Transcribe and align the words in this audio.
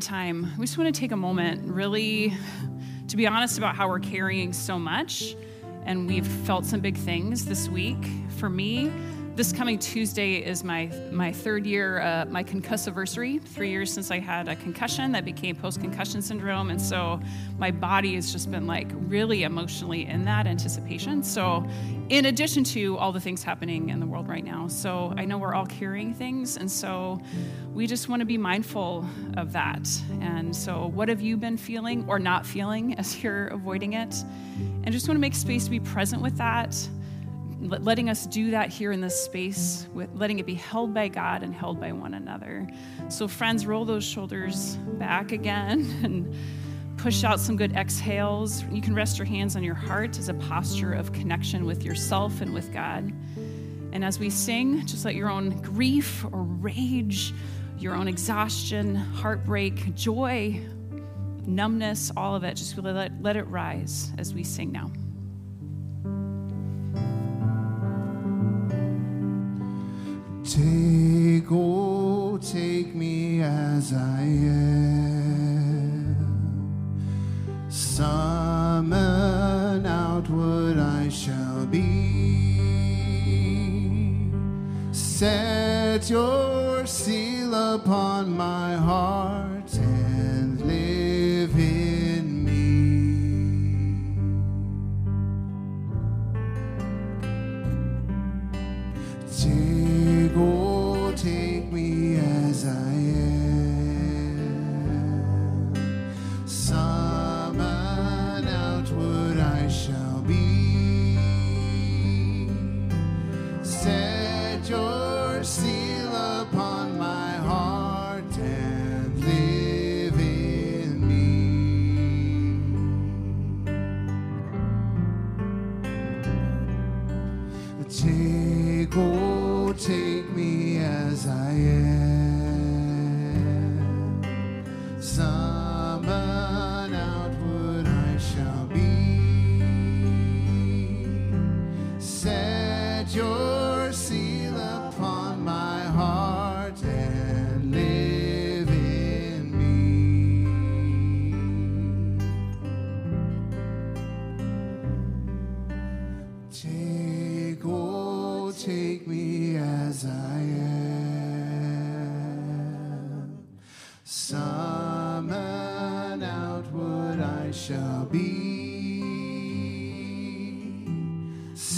time, 0.00 0.52
we 0.58 0.66
just 0.66 0.76
want 0.78 0.92
to 0.94 0.98
take 0.98 1.12
a 1.12 1.16
moment, 1.16 1.62
really, 1.72 2.32
to 3.08 3.16
be 3.16 3.26
honest 3.26 3.58
about 3.58 3.76
how 3.76 3.88
we're 3.88 4.00
carrying 4.00 4.52
so 4.52 4.78
much. 4.78 5.36
And 5.84 6.06
we've 6.06 6.26
felt 6.26 6.64
some 6.64 6.80
big 6.80 6.96
things 6.96 7.44
this 7.44 7.68
week. 7.68 8.04
For 8.38 8.48
me, 8.48 8.92
this 9.36 9.52
coming 9.52 9.78
Tuesday 9.78 10.36
is 10.36 10.64
my 10.64 10.90
my 11.10 11.32
third 11.32 11.64
year, 11.64 12.00
uh, 12.00 12.24
my 12.28 12.42
concussiversary. 12.42 13.40
Three 13.40 13.70
years 13.70 13.92
since 13.92 14.10
I 14.10 14.18
had 14.18 14.48
a 14.48 14.56
concussion 14.56 15.12
that 15.12 15.24
became 15.24 15.56
post-concussion 15.56 16.20
syndrome, 16.20 16.70
and 16.70 16.80
so 16.80 17.20
my 17.58 17.70
body 17.70 18.16
has 18.16 18.32
just 18.32 18.50
been 18.50 18.66
like 18.66 18.88
really 18.92 19.44
emotionally 19.44 20.06
in 20.06 20.24
that 20.24 20.46
anticipation. 20.46 21.22
So, 21.22 21.64
in 22.08 22.26
addition 22.26 22.64
to 22.64 22.98
all 22.98 23.12
the 23.12 23.20
things 23.20 23.42
happening 23.42 23.90
in 23.90 24.00
the 24.00 24.06
world 24.06 24.28
right 24.28 24.44
now, 24.44 24.66
so 24.66 25.14
I 25.16 25.24
know 25.24 25.38
we're 25.38 25.54
all 25.54 25.66
carrying 25.66 26.12
things, 26.12 26.56
and 26.56 26.70
so 26.70 27.20
we 27.72 27.86
just 27.86 28.08
want 28.08 28.20
to 28.20 28.26
be 28.26 28.36
mindful 28.36 29.06
of 29.36 29.52
that. 29.52 29.88
And 30.20 30.54
so, 30.54 30.88
what 30.88 31.08
have 31.08 31.20
you 31.20 31.36
been 31.36 31.56
feeling 31.56 32.04
or 32.08 32.18
not 32.18 32.44
feeling 32.44 32.94
as 32.94 33.22
you're 33.22 33.46
avoiding 33.48 33.92
it? 33.92 34.14
And 34.82 34.92
just 34.92 35.08
want 35.08 35.16
to 35.16 35.20
make 35.20 35.34
space 35.34 35.64
to 35.64 35.70
be 35.70 35.80
present 35.80 36.20
with 36.20 36.36
that 36.36 36.76
letting 37.60 38.08
us 38.08 38.26
do 38.26 38.50
that 38.52 38.70
here 38.70 38.90
in 38.92 39.00
this 39.00 39.22
space, 39.22 39.86
with 39.92 40.08
letting 40.14 40.38
it 40.38 40.46
be 40.46 40.54
held 40.54 40.94
by 40.94 41.08
God 41.08 41.42
and 41.42 41.54
held 41.54 41.78
by 41.78 41.92
one 41.92 42.14
another. 42.14 42.66
So, 43.08 43.28
friends, 43.28 43.66
roll 43.66 43.84
those 43.84 44.04
shoulders 44.04 44.76
back 44.98 45.32
again 45.32 46.00
and 46.04 46.34
push 46.96 47.24
out 47.24 47.40
some 47.40 47.56
good 47.56 47.72
exhales. 47.72 48.64
You 48.70 48.80
can 48.80 48.94
rest 48.94 49.18
your 49.18 49.26
hands 49.26 49.56
on 49.56 49.62
your 49.62 49.74
heart 49.74 50.18
as 50.18 50.28
a 50.28 50.34
posture 50.34 50.92
of 50.92 51.12
connection 51.12 51.64
with 51.64 51.84
yourself 51.84 52.40
and 52.40 52.52
with 52.52 52.72
God. 52.72 53.12
And 53.92 54.04
as 54.04 54.18
we 54.18 54.30
sing, 54.30 54.86
just 54.86 55.04
let 55.04 55.14
your 55.14 55.28
own 55.28 55.50
grief 55.60 56.24
or 56.32 56.42
rage, 56.42 57.34
your 57.78 57.94
own 57.94 58.06
exhaustion, 58.06 58.94
heartbreak, 58.94 59.94
joy, 59.94 60.60
numbness, 61.46 62.12
all 62.16 62.36
of 62.36 62.44
it, 62.44 62.56
just 62.56 62.76
let, 62.78 63.10
let 63.22 63.36
it 63.36 63.46
rise 63.48 64.12
as 64.18 64.34
we 64.34 64.44
sing 64.44 64.70
now. 64.70 64.90
Take, 70.60 71.48
oh, 71.50 72.36
take 72.36 72.94
me 72.94 73.40
as 73.40 73.94
I 73.94 74.20
am. 74.20 74.86
Summon 77.70 78.96
out 79.86 80.28
what 80.28 80.76
I 80.78 81.08
shall 81.08 81.64
be. 81.64 82.58
Set 84.92 86.10
your 86.10 86.84
seal 86.86 87.54
upon 87.54 88.36
my 88.36 88.76
heart 88.76 89.39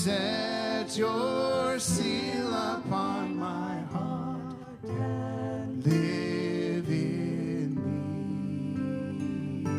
Set 0.03 0.97
your 0.97 1.79
seal 1.79 2.53
upon 2.53 3.37
my 3.37 3.79
heart 3.93 4.57
and 4.83 5.87
live 5.87 6.89
in 6.89 7.77
me. 7.77 9.71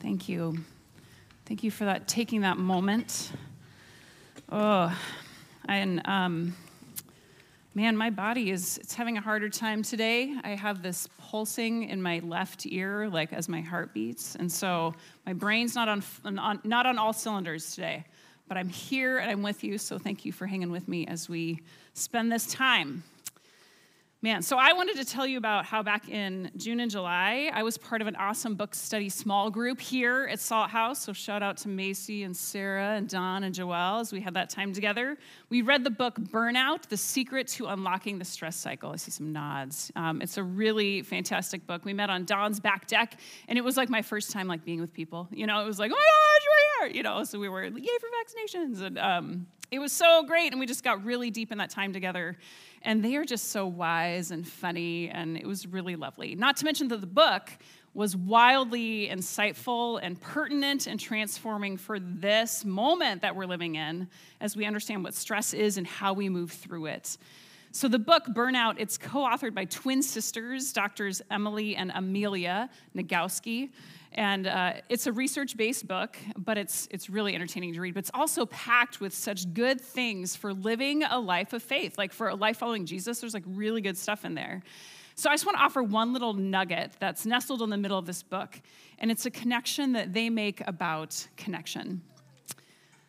Thank 0.00 0.30
you. 0.30 0.64
Thank 1.44 1.62
you 1.62 1.70
for 1.70 1.84
that, 1.84 2.08
taking 2.08 2.40
that 2.40 2.56
moment. 2.56 3.32
Oh, 4.50 4.98
and 5.68 6.00
um, 6.08 6.54
man, 7.80 7.96
my 7.96 8.10
body 8.10 8.50
is 8.50 8.76
it's 8.76 8.92
having 8.92 9.16
a 9.16 9.22
harder 9.22 9.48
time 9.48 9.82
today. 9.82 10.36
I 10.44 10.50
have 10.50 10.82
this 10.82 11.08
pulsing 11.18 11.84
in 11.84 12.02
my 12.02 12.18
left 12.18 12.66
ear, 12.66 13.08
like 13.08 13.32
as 13.32 13.48
my 13.48 13.62
heart 13.62 13.94
beats, 13.94 14.34
and 14.34 14.52
so 14.52 14.94
my 15.24 15.32
brain's 15.32 15.74
not 15.74 15.88
on, 15.88 16.02
on 16.38 16.60
not 16.62 16.84
on 16.84 16.98
all 16.98 17.14
cylinders 17.14 17.74
today. 17.74 18.04
But 18.48 18.58
I'm 18.58 18.68
here 18.68 19.16
and 19.16 19.30
I'm 19.30 19.40
with 19.40 19.64
you, 19.64 19.78
so 19.78 19.96
thank 19.96 20.26
you 20.26 20.32
for 20.32 20.46
hanging 20.46 20.70
with 20.70 20.88
me 20.88 21.06
as 21.06 21.30
we 21.30 21.62
spend 21.94 22.30
this 22.30 22.52
time. 22.52 23.02
Man, 24.22 24.42
so 24.42 24.58
I 24.58 24.74
wanted 24.74 24.96
to 24.96 25.06
tell 25.06 25.26
you 25.26 25.38
about 25.38 25.64
how 25.64 25.82
back 25.82 26.10
in 26.10 26.50
June 26.54 26.80
and 26.80 26.90
July, 26.90 27.50
I 27.54 27.62
was 27.62 27.78
part 27.78 28.02
of 28.02 28.06
an 28.06 28.16
awesome 28.16 28.54
book 28.54 28.74
study 28.74 29.08
small 29.08 29.50
group 29.50 29.80
here 29.80 30.28
at 30.30 30.38
Salt 30.40 30.68
House. 30.68 31.02
So 31.02 31.14
shout 31.14 31.42
out 31.42 31.56
to 31.58 31.68
Macy 31.68 32.24
and 32.24 32.36
Sarah 32.36 32.96
and 32.96 33.08
Don 33.08 33.44
and 33.44 33.54
Joelle 33.54 34.02
as 34.02 34.12
we 34.12 34.20
had 34.20 34.34
that 34.34 34.50
time 34.50 34.74
together. 34.74 35.16
We 35.48 35.62
read 35.62 35.84
the 35.84 35.90
book 35.90 36.16
Burnout 36.16 36.86
The 36.90 36.98
Secret 36.98 37.48
to 37.48 37.68
Unlocking 37.68 38.18
the 38.18 38.26
Stress 38.26 38.56
Cycle. 38.56 38.90
I 38.92 38.96
see 38.96 39.10
some 39.10 39.32
nods. 39.32 39.90
Um, 39.96 40.20
it's 40.20 40.36
a 40.36 40.42
really 40.42 41.00
fantastic 41.00 41.66
book. 41.66 41.86
We 41.86 41.94
met 41.94 42.10
on 42.10 42.26
Don's 42.26 42.60
back 42.60 42.86
deck, 42.88 43.18
and 43.48 43.56
it 43.56 43.62
was 43.62 43.78
like 43.78 43.88
my 43.88 44.02
first 44.02 44.32
time 44.32 44.48
like 44.48 44.66
being 44.66 44.82
with 44.82 44.92
people. 44.92 45.28
You 45.32 45.46
know, 45.46 45.62
it 45.62 45.66
was 45.66 45.78
like, 45.78 45.90
oh 45.90 45.96
my 45.96 45.98
gosh, 45.98 46.44
you're 46.44 46.88
here. 46.88 46.96
You 46.98 47.02
know, 47.04 47.24
so 47.24 47.38
we 47.38 47.48
were, 47.48 47.64
yay 47.64 47.70
for 47.70 48.58
vaccinations. 48.58 48.82
And 48.82 48.98
um, 48.98 49.46
it 49.70 49.78
was 49.78 49.92
so 49.92 50.24
great, 50.24 50.52
and 50.52 50.60
we 50.60 50.66
just 50.66 50.82
got 50.82 51.04
really 51.04 51.30
deep 51.30 51.52
in 51.52 51.58
that 51.58 51.70
time 51.70 51.92
together. 51.92 52.36
And 52.82 53.04
they 53.04 53.16
are 53.16 53.24
just 53.24 53.50
so 53.50 53.66
wise 53.66 54.30
and 54.30 54.46
funny, 54.46 55.08
and 55.10 55.36
it 55.36 55.46
was 55.46 55.66
really 55.66 55.96
lovely. 55.96 56.34
Not 56.34 56.56
to 56.58 56.64
mention 56.64 56.88
that 56.88 57.00
the 57.00 57.06
book 57.06 57.50
was 57.92 58.16
wildly 58.16 59.08
insightful 59.08 59.98
and 60.02 60.20
pertinent 60.20 60.86
and 60.86 60.98
transforming 60.98 61.76
for 61.76 61.98
this 61.98 62.64
moment 62.64 63.22
that 63.22 63.34
we're 63.34 63.46
living 63.46 63.74
in 63.74 64.08
as 64.40 64.56
we 64.56 64.64
understand 64.64 65.02
what 65.02 65.12
stress 65.14 65.52
is 65.52 65.76
and 65.76 65.86
how 65.86 66.12
we 66.12 66.28
move 66.28 66.52
through 66.52 66.86
it. 66.86 67.18
So 67.72 67.86
the 67.86 67.98
book 67.98 68.24
Burnout, 68.26 68.76
it's 68.78 68.96
co-authored 68.98 69.54
by 69.54 69.64
twin 69.64 70.02
sisters, 70.02 70.72
doctors 70.72 71.22
Emily 71.30 71.76
and 71.76 71.92
Amelia 71.94 72.70
Nagoski. 72.96 73.70
And 74.12 74.46
uh, 74.46 74.72
it's 74.88 75.06
a 75.06 75.12
research 75.12 75.56
based 75.56 75.86
book, 75.86 76.16
but 76.36 76.58
it's, 76.58 76.88
it's 76.90 77.08
really 77.08 77.34
entertaining 77.34 77.74
to 77.74 77.80
read. 77.80 77.94
But 77.94 78.00
it's 78.00 78.10
also 78.12 78.46
packed 78.46 79.00
with 79.00 79.14
such 79.14 79.52
good 79.54 79.80
things 79.80 80.34
for 80.34 80.52
living 80.52 81.04
a 81.04 81.18
life 81.18 81.52
of 81.52 81.62
faith. 81.62 81.96
Like 81.96 82.12
for 82.12 82.28
a 82.28 82.34
life 82.34 82.58
following 82.58 82.86
Jesus, 82.86 83.20
there's 83.20 83.34
like 83.34 83.44
really 83.46 83.80
good 83.80 83.96
stuff 83.96 84.24
in 84.24 84.34
there. 84.34 84.62
So 85.14 85.28
I 85.28 85.34
just 85.34 85.44
want 85.44 85.58
to 85.58 85.62
offer 85.62 85.82
one 85.82 86.12
little 86.12 86.32
nugget 86.32 86.92
that's 86.98 87.26
nestled 87.26 87.62
in 87.62 87.70
the 87.70 87.76
middle 87.76 87.98
of 87.98 88.06
this 88.06 88.22
book, 88.22 88.58
and 88.98 89.10
it's 89.10 89.26
a 89.26 89.30
connection 89.30 89.92
that 89.92 90.14
they 90.14 90.30
make 90.30 90.66
about 90.66 91.26
connection. 91.36 92.00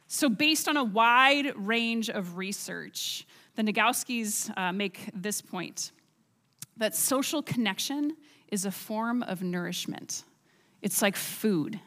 So, 0.07 0.27
based 0.27 0.67
on 0.67 0.75
a 0.75 0.83
wide 0.83 1.53
range 1.55 2.09
of 2.09 2.35
research, 2.35 3.25
the 3.55 3.63
Nagoskis 3.63 4.51
uh, 4.57 4.73
make 4.73 5.09
this 5.13 5.41
point 5.41 5.93
that 6.75 6.95
social 6.95 7.41
connection 7.41 8.17
is 8.49 8.65
a 8.65 8.71
form 8.71 9.23
of 9.23 9.41
nourishment. 9.41 10.25
It's 10.81 11.01
like 11.01 11.15
food. 11.15 11.79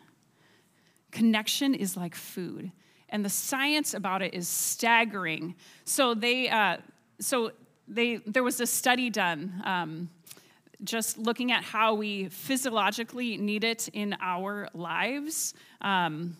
connection 1.11 1.75
is 1.75 1.96
like 1.96 2.14
food. 2.14 2.73
And 3.08 3.25
the 3.25 3.31
science 3.31 3.94
about 3.94 4.20
it 4.20 4.35
is 4.35 4.49
staggering. 4.49 5.55
So 5.85 6.14
they, 6.14 6.49
uh, 6.49 6.79
so 7.20 7.52
they, 7.87 8.17
there 8.26 8.43
was 8.43 8.61
a 8.61 8.67
study 8.67 9.08
done 9.11 9.62
um, 9.64 10.11
just 10.82 11.17
looking 11.17 11.52
at 11.52 11.62
how 11.62 11.94
we 11.94 12.29
physiologically 12.29 13.37
need 13.37 13.64
it 13.64 13.88
in 13.93 14.17
our 14.20 14.69
lives. 14.75 15.55
Um, 15.81 16.37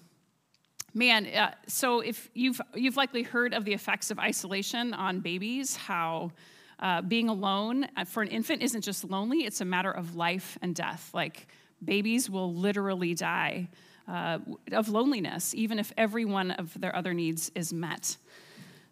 man, 0.93 1.27
uh, 1.27 1.55
so 1.67 2.01
if 2.01 2.29
you've 2.35 2.61
you've 2.75 2.97
likely 2.97 3.23
heard 3.23 3.55
of 3.55 3.65
the 3.65 3.73
effects 3.73 4.11
of 4.11 4.19
isolation 4.19 4.93
on 4.95 5.21
babies, 5.21 5.77
how 5.77 6.33
uh, 6.81 7.01
being 7.03 7.29
alone 7.29 7.87
uh, 7.97 8.05
for 8.05 8.23
an 8.23 8.29
infant 8.29 8.63
isn't 8.63 8.83
just 8.83 9.05
lonely; 9.05 9.45
it's 9.45 9.61
a 9.61 9.65
matter 9.65 9.93
of 9.93 10.17
life 10.17 10.59
and 10.61 10.75
death. 10.75 11.11
Like 11.15 11.47
babies 11.85 12.29
will 12.29 12.55
literally 12.55 13.15
die 13.15 13.69
uh, 14.09 14.39
of 14.73 14.89
loneliness, 14.89 15.55
even 15.55 15.79
if 15.79 15.93
every 15.97 16.25
one 16.25 16.51
of 16.53 16.79
their 16.81 16.95
other 16.95 17.15
needs 17.15 17.51
is 17.55 17.73
met. 17.73 18.17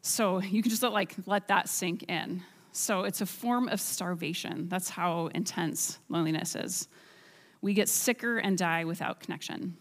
So 0.00 0.40
you 0.40 0.62
can 0.62 0.70
just 0.70 0.82
let, 0.82 0.92
like 0.92 1.14
let 1.26 1.48
that 1.48 1.68
sink 1.68 2.04
in. 2.04 2.42
So 2.72 3.04
it's 3.04 3.20
a 3.20 3.26
form 3.26 3.68
of 3.68 3.80
starvation. 3.80 4.68
That's 4.68 4.88
how 4.88 5.28
intense 5.34 5.98
loneliness 6.08 6.56
is. 6.56 6.88
We 7.60 7.74
get 7.74 7.88
sicker 7.88 8.38
and 8.38 8.56
die 8.56 8.84
without 8.84 9.20
connection. 9.20 9.76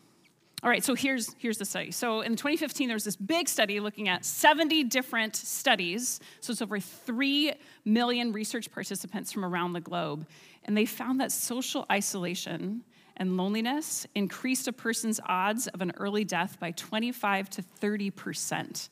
All 0.63 0.69
right, 0.69 0.83
so 0.83 0.93
here's, 0.93 1.33
here's 1.39 1.57
the 1.57 1.65
study. 1.65 1.89
So 1.89 2.21
in 2.21 2.35
2015, 2.35 2.87
there 2.87 2.95
was 2.95 3.03
this 3.03 3.15
big 3.15 3.49
study 3.49 3.79
looking 3.79 4.09
at 4.09 4.23
70 4.23 4.83
different 4.83 5.35
studies. 5.35 6.19
So 6.39 6.51
it's 6.51 6.61
over 6.61 6.79
3 6.79 7.53
million 7.83 8.31
research 8.31 8.71
participants 8.71 9.31
from 9.31 9.43
around 9.43 9.73
the 9.73 9.81
globe. 9.81 10.27
And 10.65 10.77
they 10.77 10.85
found 10.85 11.19
that 11.19 11.31
social 11.31 11.87
isolation 11.91 12.83
and 13.17 13.37
loneliness 13.37 14.05
increased 14.15 14.67
a 14.67 14.73
person's 14.73 15.19
odds 15.25 15.67
of 15.67 15.81
an 15.81 15.91
early 15.97 16.23
death 16.23 16.59
by 16.59 16.71
25 16.71 17.49
to 17.51 17.61
30 17.61 18.11
percent. 18.11 18.89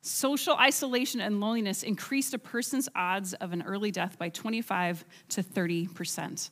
Social 0.00 0.56
isolation 0.56 1.20
and 1.20 1.40
loneliness 1.40 1.82
increased 1.82 2.34
a 2.34 2.38
person's 2.38 2.88
odds 2.96 3.34
of 3.34 3.52
an 3.52 3.62
early 3.62 3.90
death 3.90 4.18
by 4.18 4.28
25 4.28 5.04
to 5.30 5.42
30 5.42 5.86
percent. 5.88 6.50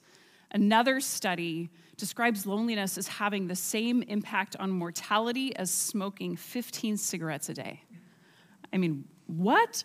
Another 0.53 1.01
study 1.01 1.71
describes 1.97 2.47
loneliness 2.47 2.99
as 2.99 3.07
having 3.07 3.47
the 3.47 3.55
same 3.55 4.03
impact 4.03 4.57
on 4.59 4.71
mortality 4.71 5.55
as 5.57 5.71
smoking 5.71 6.35
15 6.35 6.97
cigarettes 6.97 7.49
a 7.49 7.55
day. 7.55 7.83
I 8.73 8.79
mean, 8.79 9.05
what? 9.27 9.85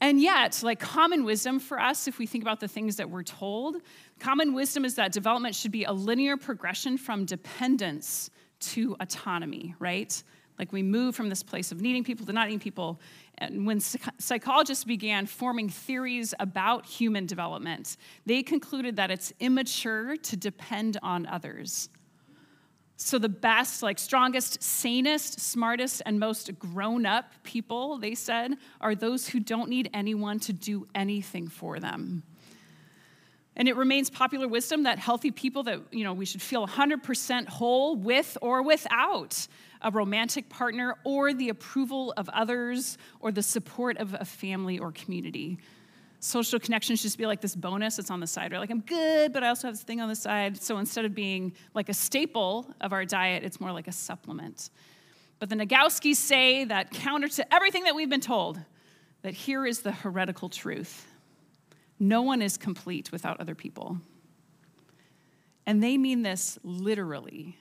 And 0.00 0.20
yet, 0.20 0.60
like 0.62 0.80
common 0.80 1.24
wisdom 1.24 1.58
for 1.58 1.80
us, 1.80 2.08
if 2.08 2.18
we 2.18 2.26
think 2.26 2.44
about 2.44 2.60
the 2.60 2.68
things 2.68 2.96
that 2.96 3.08
we're 3.08 3.22
told, 3.22 3.76
common 4.18 4.52
wisdom 4.54 4.84
is 4.84 4.96
that 4.96 5.12
development 5.12 5.54
should 5.54 5.72
be 5.72 5.84
a 5.84 5.92
linear 5.92 6.36
progression 6.36 6.98
from 6.98 7.24
dependence 7.24 8.30
to 8.60 8.96
autonomy, 9.00 9.74
right? 9.78 10.22
Like 10.58 10.72
we 10.72 10.82
move 10.82 11.16
from 11.16 11.28
this 11.28 11.42
place 11.42 11.72
of 11.72 11.80
needing 11.80 12.04
people 12.04 12.26
to 12.26 12.32
not 12.32 12.46
needing 12.46 12.60
people. 12.60 13.00
And 13.38 13.66
when 13.66 13.80
psychologists 13.80 14.84
began 14.84 15.26
forming 15.26 15.68
theories 15.68 16.34
about 16.38 16.86
human 16.86 17.26
development, 17.26 17.96
they 18.24 18.42
concluded 18.42 18.96
that 18.96 19.10
it's 19.10 19.32
immature 19.40 20.16
to 20.16 20.36
depend 20.36 20.98
on 21.02 21.26
others. 21.26 21.88
So, 22.96 23.18
the 23.18 23.28
best, 23.28 23.82
like 23.82 23.98
strongest, 23.98 24.62
sanest, 24.62 25.40
smartest, 25.40 26.00
and 26.06 26.20
most 26.20 26.56
grown 26.58 27.06
up 27.06 27.32
people, 27.42 27.98
they 27.98 28.14
said, 28.14 28.54
are 28.80 28.94
those 28.94 29.28
who 29.28 29.40
don't 29.40 29.68
need 29.68 29.90
anyone 29.92 30.38
to 30.40 30.52
do 30.52 30.86
anything 30.94 31.48
for 31.48 31.80
them. 31.80 32.22
And 33.56 33.68
it 33.68 33.76
remains 33.76 34.10
popular 34.10 34.48
wisdom 34.48 34.84
that 34.84 34.98
healthy 34.98 35.30
people 35.30 35.64
that, 35.64 35.80
you 35.92 36.04
know, 36.04 36.12
we 36.12 36.24
should 36.24 36.42
feel 36.42 36.66
100% 36.66 37.48
whole 37.48 37.96
with 37.96 38.36
or 38.42 38.62
without 38.62 39.46
a 39.80 39.90
romantic 39.90 40.48
partner 40.48 40.96
or 41.04 41.32
the 41.32 41.50
approval 41.50 42.12
of 42.16 42.28
others 42.30 42.98
or 43.20 43.30
the 43.30 43.42
support 43.42 43.98
of 43.98 44.14
a 44.18 44.24
family 44.24 44.78
or 44.78 44.90
community. 44.92 45.58
Social 46.24 46.58
connections 46.58 47.02
just 47.02 47.18
be 47.18 47.26
like 47.26 47.42
this 47.42 47.54
bonus 47.54 47.96
that's 47.96 48.10
on 48.10 48.18
the 48.18 48.26
side, 48.26 48.50
right? 48.50 48.58
Like, 48.58 48.70
I'm 48.70 48.80
good, 48.80 49.34
but 49.34 49.44
I 49.44 49.48
also 49.48 49.68
have 49.68 49.74
this 49.74 49.82
thing 49.82 50.00
on 50.00 50.08
the 50.08 50.16
side. 50.16 50.56
So 50.62 50.78
instead 50.78 51.04
of 51.04 51.14
being 51.14 51.52
like 51.74 51.90
a 51.90 51.94
staple 51.94 52.66
of 52.80 52.94
our 52.94 53.04
diet, 53.04 53.44
it's 53.44 53.60
more 53.60 53.72
like 53.72 53.88
a 53.88 53.92
supplement. 53.92 54.70
But 55.38 55.50
the 55.50 55.54
Nagoskis 55.54 56.16
say 56.16 56.64
that 56.64 56.92
counter 56.92 57.28
to 57.28 57.54
everything 57.54 57.84
that 57.84 57.94
we've 57.94 58.08
been 58.08 58.22
told, 58.22 58.58
that 59.20 59.34
here 59.34 59.66
is 59.66 59.80
the 59.80 59.92
heretical 59.92 60.48
truth 60.48 61.06
no 61.98 62.22
one 62.22 62.40
is 62.40 62.56
complete 62.56 63.12
without 63.12 63.38
other 63.38 63.54
people. 63.54 63.98
And 65.66 65.82
they 65.82 65.98
mean 65.98 66.22
this 66.22 66.58
literally. 66.64 67.56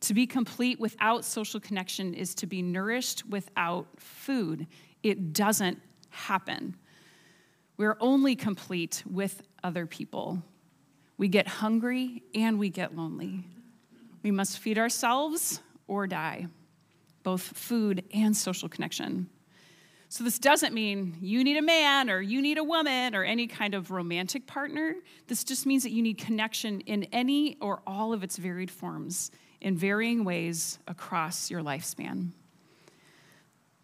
To 0.00 0.14
be 0.14 0.26
complete 0.26 0.80
without 0.80 1.24
social 1.24 1.60
connection 1.60 2.12
is 2.12 2.34
to 2.36 2.46
be 2.46 2.60
nourished 2.60 3.24
without 3.26 3.86
food. 3.98 4.66
It 5.04 5.32
doesn't 5.32 5.80
happen. 6.10 6.76
We're 7.82 7.96
only 7.98 8.36
complete 8.36 9.02
with 9.10 9.42
other 9.64 9.86
people. 9.86 10.40
We 11.18 11.26
get 11.26 11.48
hungry 11.48 12.22
and 12.32 12.60
we 12.60 12.70
get 12.70 12.94
lonely. 12.94 13.42
We 14.22 14.30
must 14.30 14.60
feed 14.60 14.78
ourselves 14.78 15.60
or 15.88 16.06
die, 16.06 16.46
both 17.24 17.42
food 17.42 18.04
and 18.14 18.36
social 18.36 18.68
connection. 18.68 19.28
So, 20.10 20.22
this 20.22 20.38
doesn't 20.38 20.72
mean 20.72 21.16
you 21.20 21.42
need 21.42 21.56
a 21.56 21.62
man 21.62 22.08
or 22.08 22.20
you 22.20 22.40
need 22.40 22.56
a 22.56 22.62
woman 22.62 23.16
or 23.16 23.24
any 23.24 23.48
kind 23.48 23.74
of 23.74 23.90
romantic 23.90 24.46
partner. 24.46 24.94
This 25.26 25.42
just 25.42 25.66
means 25.66 25.82
that 25.82 25.90
you 25.90 26.02
need 26.02 26.18
connection 26.18 26.82
in 26.82 27.02
any 27.10 27.56
or 27.60 27.82
all 27.84 28.12
of 28.12 28.22
its 28.22 28.36
varied 28.36 28.70
forms 28.70 29.32
in 29.60 29.76
varying 29.76 30.22
ways 30.22 30.78
across 30.86 31.50
your 31.50 31.62
lifespan. 31.62 32.30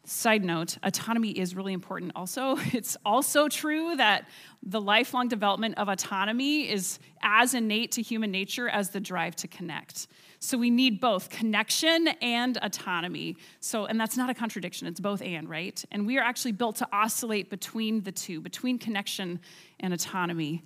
Side 0.09 0.43
note, 0.43 0.79
autonomy 0.83 1.33
is 1.33 1.55
really 1.55 1.75
important 1.75 2.13
also. 2.17 2.57
It's 2.73 2.97
also 3.05 3.47
true 3.47 3.95
that 3.97 4.27
the 4.63 4.81
lifelong 4.81 5.29
development 5.29 5.77
of 5.77 5.91
autonomy 5.91 6.67
is 6.71 6.99
as 7.23 7.53
innate 7.53 7.93
to 7.93 8.03
human 8.03 8.31
nature 8.31 8.71
as 8.71 8.89
the 8.89 9.01
drive 9.01 9.37
to 9.37 9.49
connect. 9.49 10.07
So 10.41 10.57
we 10.57 10.71
need 10.71 10.99
both 10.99 11.29
connection 11.29 12.09
and 12.23 12.57
autonomy. 12.63 13.37
So, 13.61 13.85
and 13.85 14.01
that's 14.01 14.17
not 14.17 14.31
a 14.31 14.35
contradiction, 14.35 14.89
it's 14.89 14.99
both 14.99 15.21
and, 15.21 15.47
right? 15.47 15.85
And 15.91 16.07
we 16.07 16.17
are 16.17 16.25
actually 16.25 16.53
built 16.53 16.77
to 16.77 16.89
oscillate 16.91 17.51
between 17.51 18.03
the 18.03 18.13
two, 18.13 18.41
between 18.41 18.79
connection 18.79 19.41
and 19.79 19.93
autonomy. 19.93 20.63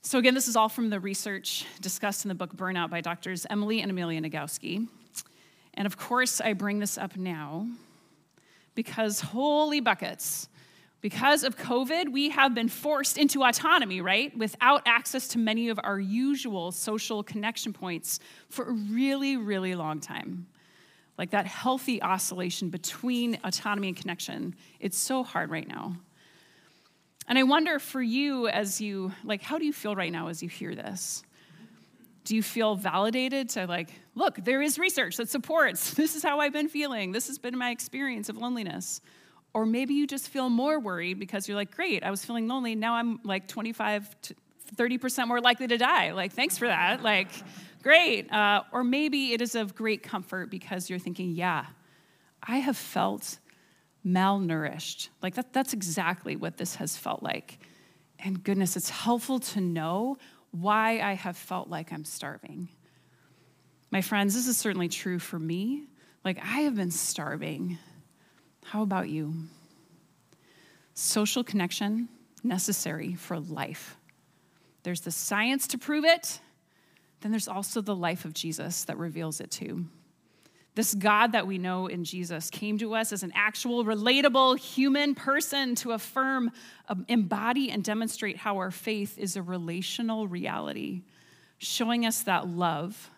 So, 0.00 0.18
again, 0.18 0.32
this 0.32 0.48
is 0.48 0.56
all 0.56 0.70
from 0.70 0.88
the 0.88 0.98
research 0.98 1.66
discussed 1.82 2.24
in 2.24 2.30
the 2.30 2.34
book 2.34 2.56
Burnout 2.56 2.88
by 2.88 3.02
doctors 3.02 3.44
Emily 3.50 3.82
and 3.82 3.90
Amelia 3.90 4.22
Nagoski. 4.22 4.88
And 5.74 5.84
of 5.84 5.98
course, 5.98 6.40
I 6.40 6.54
bring 6.54 6.78
this 6.78 6.96
up 6.96 7.18
now 7.18 7.66
because 8.74 9.20
holy 9.20 9.80
buckets, 9.80 10.48
because 11.00 11.44
of 11.44 11.56
COVID, 11.56 12.12
we 12.12 12.30
have 12.30 12.54
been 12.54 12.68
forced 12.68 13.18
into 13.18 13.42
autonomy, 13.42 14.00
right? 14.00 14.36
Without 14.38 14.82
access 14.86 15.28
to 15.28 15.38
many 15.38 15.68
of 15.68 15.78
our 15.84 16.00
usual 16.00 16.72
social 16.72 17.22
connection 17.22 17.72
points 17.72 18.20
for 18.48 18.64
a 18.64 18.72
really, 18.72 19.36
really 19.36 19.74
long 19.74 20.00
time. 20.00 20.46
Like 21.18 21.30
that 21.30 21.46
healthy 21.46 22.02
oscillation 22.02 22.70
between 22.70 23.38
autonomy 23.44 23.88
and 23.88 23.96
connection, 23.96 24.54
it's 24.80 24.98
so 24.98 25.22
hard 25.22 25.50
right 25.50 25.68
now. 25.68 25.94
And 27.28 27.38
I 27.38 27.42
wonder 27.42 27.78
for 27.78 28.02
you 28.02 28.48
as 28.48 28.80
you, 28.80 29.12
like, 29.24 29.42
how 29.42 29.58
do 29.58 29.64
you 29.64 29.72
feel 29.72 29.94
right 29.94 30.12
now 30.12 30.28
as 30.28 30.42
you 30.42 30.48
hear 30.48 30.74
this? 30.74 31.22
Do 32.24 32.34
you 32.34 32.42
feel 32.42 32.74
validated 32.74 33.50
to, 33.50 33.66
like, 33.66 33.90
look, 34.14 34.36
there 34.44 34.62
is 34.62 34.78
research 34.78 35.16
that 35.18 35.28
supports 35.28 35.90
this 35.94 36.16
is 36.16 36.22
how 36.22 36.40
I've 36.40 36.52
been 36.52 36.68
feeling, 36.68 37.12
this 37.12 37.26
has 37.28 37.38
been 37.38 37.56
my 37.56 37.70
experience 37.70 38.28
of 38.28 38.36
loneliness? 38.36 39.00
Or 39.52 39.64
maybe 39.64 39.94
you 39.94 40.06
just 40.06 40.28
feel 40.30 40.50
more 40.50 40.80
worried 40.80 41.20
because 41.20 41.46
you're 41.46 41.56
like, 41.56 41.70
great, 41.70 42.02
I 42.02 42.10
was 42.10 42.24
feeling 42.24 42.48
lonely, 42.48 42.74
now 42.74 42.94
I'm 42.94 43.20
like 43.22 43.46
25 43.46 44.20
to 44.22 44.34
30% 44.74 45.28
more 45.28 45.40
likely 45.40 45.68
to 45.68 45.78
die. 45.78 46.12
Like, 46.12 46.32
thanks 46.32 46.58
for 46.58 46.66
that. 46.66 47.02
Like, 47.02 47.30
great. 47.82 48.32
Uh, 48.32 48.62
or 48.72 48.82
maybe 48.82 49.32
it 49.32 49.40
is 49.40 49.54
of 49.54 49.74
great 49.74 50.02
comfort 50.02 50.50
because 50.50 50.90
you're 50.90 50.98
thinking, 50.98 51.30
yeah, 51.30 51.66
I 52.42 52.58
have 52.58 52.76
felt 52.76 53.38
malnourished. 54.04 55.08
Like 55.22 55.34
that, 55.34 55.52
that's 55.52 55.72
exactly 55.72 56.36
what 56.36 56.56
this 56.56 56.76
has 56.76 56.96
felt 56.96 57.22
like. 57.22 57.58
And 58.18 58.42
goodness, 58.42 58.76
it's 58.76 58.90
helpful 58.90 59.40
to 59.40 59.60
know 59.60 60.18
why 60.54 61.00
I 61.00 61.14
have 61.14 61.36
felt 61.36 61.68
like 61.68 61.92
I'm 61.92 62.04
starving. 62.04 62.68
My 63.90 64.00
friends, 64.00 64.34
this 64.34 64.46
is 64.46 64.56
certainly 64.56 64.88
true 64.88 65.18
for 65.18 65.38
me. 65.38 65.88
Like 66.24 66.38
I 66.38 66.60
have 66.60 66.76
been 66.76 66.92
starving. 66.92 67.78
How 68.64 68.82
about 68.82 69.08
you? 69.08 69.34
Social 70.94 71.42
connection 71.42 72.08
necessary 72.44 73.14
for 73.14 73.40
life. 73.40 73.96
There's 74.84 75.00
the 75.00 75.10
science 75.10 75.66
to 75.68 75.78
prove 75.78 76.04
it, 76.04 76.40
then 77.20 77.32
there's 77.32 77.48
also 77.48 77.80
the 77.80 77.96
life 77.96 78.24
of 78.24 78.32
Jesus 78.32 78.84
that 78.84 78.96
reveals 78.96 79.40
it 79.40 79.50
too. 79.50 79.86
This 80.74 80.94
God 80.94 81.32
that 81.32 81.46
we 81.46 81.56
know 81.56 81.86
in 81.86 82.02
Jesus 82.02 82.50
came 82.50 82.78
to 82.78 82.94
us 82.94 83.12
as 83.12 83.22
an 83.22 83.32
actual, 83.34 83.84
relatable 83.84 84.58
human 84.58 85.14
person 85.14 85.76
to 85.76 85.92
affirm, 85.92 86.50
um, 86.88 87.04
embody, 87.08 87.70
and 87.70 87.84
demonstrate 87.84 88.38
how 88.38 88.56
our 88.56 88.72
faith 88.72 89.16
is 89.16 89.36
a 89.36 89.42
relational 89.42 90.26
reality, 90.26 91.02
showing 91.58 92.04
us 92.04 92.22
that 92.22 92.48
love, 92.48 93.10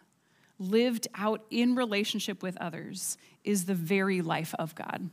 lived 0.58 1.08
out 1.14 1.44
in 1.50 1.74
relationship 1.74 2.42
with 2.42 2.58
others, 2.58 3.16
is 3.42 3.64
the 3.64 3.74
very 3.74 4.20
life 4.20 4.54
of 4.58 4.74
God. 4.74 5.08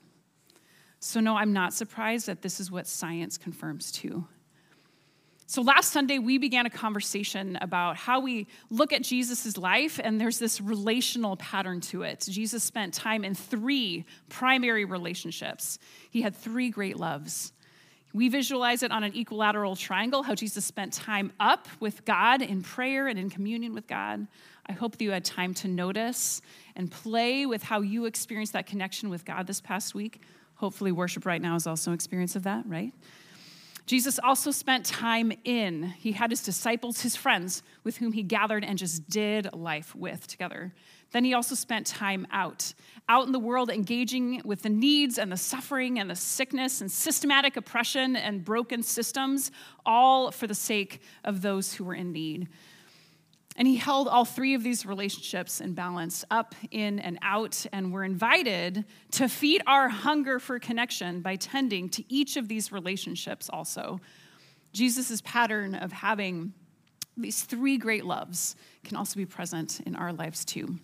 So, 0.99 1.21
no, 1.21 1.37
I'm 1.37 1.53
not 1.53 1.73
surprised 1.73 2.27
that 2.27 2.41
this 2.41 2.59
is 2.59 2.69
what 2.69 2.87
science 2.87 3.37
confirms 3.37 3.91
too. 3.91 4.27
So, 5.45 5.61
last 5.61 5.91
Sunday, 5.91 6.19
we 6.19 6.37
began 6.37 6.65
a 6.65 6.69
conversation 6.69 7.57
about 7.59 7.97
how 7.97 8.21
we 8.21 8.47
look 8.69 8.93
at 8.93 9.03
Jesus' 9.03 9.57
life, 9.57 9.99
and 10.01 10.19
there's 10.19 10.39
this 10.39 10.61
relational 10.61 11.35
pattern 11.35 11.81
to 11.81 12.03
it. 12.03 12.25
Jesus 12.29 12.63
spent 12.63 12.93
time 12.93 13.25
in 13.25 13.35
three 13.35 14.05
primary 14.29 14.85
relationships, 14.85 15.79
he 16.09 16.21
had 16.21 16.35
three 16.35 16.69
great 16.69 16.97
loves. 16.97 17.51
We 18.13 18.29
visualize 18.29 18.83
it 18.83 18.91
on 18.91 19.03
an 19.03 19.15
equilateral 19.15 19.75
triangle, 19.75 20.21
how 20.21 20.35
Jesus 20.35 20.63
spent 20.63 20.93
time 20.93 21.33
up 21.39 21.67
with 21.79 22.05
God 22.05 22.43
in 22.43 22.61
prayer 22.61 23.07
and 23.07 23.17
in 23.17 23.31
communion 23.31 23.73
with 23.73 23.87
God. 23.87 24.27
I 24.67 24.71
hope 24.71 24.93
that 24.93 25.03
you 25.03 25.09
had 25.09 25.25
time 25.25 25.55
to 25.55 25.67
notice 25.67 26.41
and 26.75 26.91
play 26.91 27.47
with 27.47 27.63
how 27.63 27.81
you 27.81 28.05
experienced 28.05 28.53
that 28.53 28.67
connection 28.67 29.09
with 29.09 29.25
God 29.25 29.47
this 29.47 29.59
past 29.59 29.95
week. 29.95 30.21
Hopefully, 30.55 30.91
worship 30.91 31.25
right 31.25 31.41
now 31.41 31.55
is 31.55 31.65
also 31.65 31.89
an 31.89 31.95
experience 31.95 32.35
of 32.35 32.43
that, 32.43 32.63
right? 32.67 32.93
Jesus 33.85 34.17
also 34.17 34.51
spent 34.51 34.85
time 34.85 35.33
in. 35.43 35.83
He 35.83 36.13
had 36.13 36.31
his 36.31 36.41
disciples, 36.41 37.01
his 37.01 37.15
friends, 37.15 37.63
with 37.83 37.97
whom 37.97 38.13
he 38.13 38.23
gathered 38.23 38.63
and 38.63 38.77
just 38.77 39.09
did 39.09 39.53
life 39.53 39.93
with 39.93 40.25
together. 40.25 40.73
Then 41.11 41.25
he 41.25 41.33
also 41.33 41.53
spent 41.53 41.85
time 41.85 42.25
out, 42.31 42.73
out 43.09 43.25
in 43.25 43.33
the 43.33 43.39
world, 43.39 43.69
engaging 43.69 44.41
with 44.45 44.61
the 44.63 44.69
needs 44.69 45.17
and 45.17 45.31
the 45.31 45.37
suffering 45.37 45.99
and 45.99 46.09
the 46.09 46.15
sickness 46.15 46.81
and 46.81 46.89
systematic 46.89 47.57
oppression 47.57 48.15
and 48.15 48.43
broken 48.43 48.83
systems, 48.83 49.51
all 49.85 50.31
for 50.31 50.47
the 50.47 50.55
sake 50.55 51.01
of 51.23 51.41
those 51.41 51.73
who 51.73 51.83
were 51.83 51.93
in 51.93 52.13
need. 52.13 52.47
And 53.55 53.67
he 53.67 53.75
held 53.75 54.07
all 54.07 54.25
three 54.25 54.55
of 54.55 54.63
these 54.63 54.85
relationships 54.85 55.61
in 55.61 55.73
balance, 55.73 56.25
up, 56.31 56.55
in, 56.71 56.99
and 56.99 57.19
out. 57.21 57.65
And 57.71 57.93
we're 57.93 58.03
invited 58.03 58.85
to 59.11 59.29
feed 59.29 59.61
our 59.67 59.89
hunger 59.89 60.39
for 60.39 60.57
connection 60.59 61.21
by 61.21 61.35
tending 61.35 61.89
to 61.89 62.03
each 62.11 62.35
of 62.35 62.47
these 62.47 62.71
relationships 62.71 63.49
also. 63.51 63.99
Jesus' 64.71 65.21
pattern 65.21 65.75
of 65.75 65.91
having 65.91 66.53
these 67.15 67.43
three 67.43 67.77
great 67.77 68.05
loves 68.05 68.55
can 68.83 68.97
also 68.97 69.17
be 69.17 69.25
present 69.25 69.81
in 69.81 69.95
our 69.95 70.11
lives 70.11 70.43
too. 70.43 70.79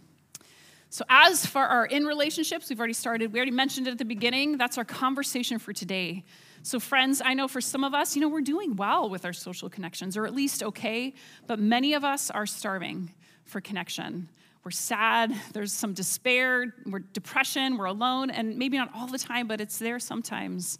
So, 0.91 1.05
as 1.07 1.45
for 1.45 1.61
our 1.61 1.85
in 1.85 2.05
relationships, 2.05 2.69
we've 2.69 2.79
already 2.79 2.93
started, 2.93 3.31
we 3.31 3.39
already 3.39 3.51
mentioned 3.51 3.87
it 3.87 3.91
at 3.91 3.97
the 3.99 4.05
beginning. 4.05 4.57
That's 4.57 4.77
our 4.77 4.85
conversation 4.85 5.59
for 5.59 5.71
today. 5.71 6.23
So, 6.63 6.79
friends, 6.79 7.21
I 7.23 7.35
know 7.35 7.47
for 7.47 7.61
some 7.61 7.83
of 7.83 7.93
us, 7.93 8.15
you 8.15 8.21
know, 8.21 8.27
we're 8.27 8.41
doing 8.41 8.75
well 8.75 9.07
with 9.07 9.23
our 9.23 9.33
social 9.33 9.69
connections, 9.69 10.17
or 10.17 10.25
at 10.25 10.33
least 10.33 10.63
okay, 10.63 11.13
but 11.45 11.59
many 11.59 11.93
of 11.93 12.03
us 12.03 12.31
are 12.31 12.47
starving 12.47 13.11
for 13.45 13.61
connection. 13.61 14.29
We're 14.63 14.71
sad, 14.71 15.33
there's 15.53 15.71
some 15.71 15.93
despair, 15.93 16.73
we're 16.87 16.99
depression, 16.99 17.77
we're 17.77 17.85
alone, 17.85 18.31
and 18.31 18.57
maybe 18.57 18.77
not 18.77 18.89
all 18.95 19.07
the 19.07 19.19
time, 19.19 19.47
but 19.47 19.61
it's 19.61 19.77
there 19.77 19.99
sometimes. 19.99 20.79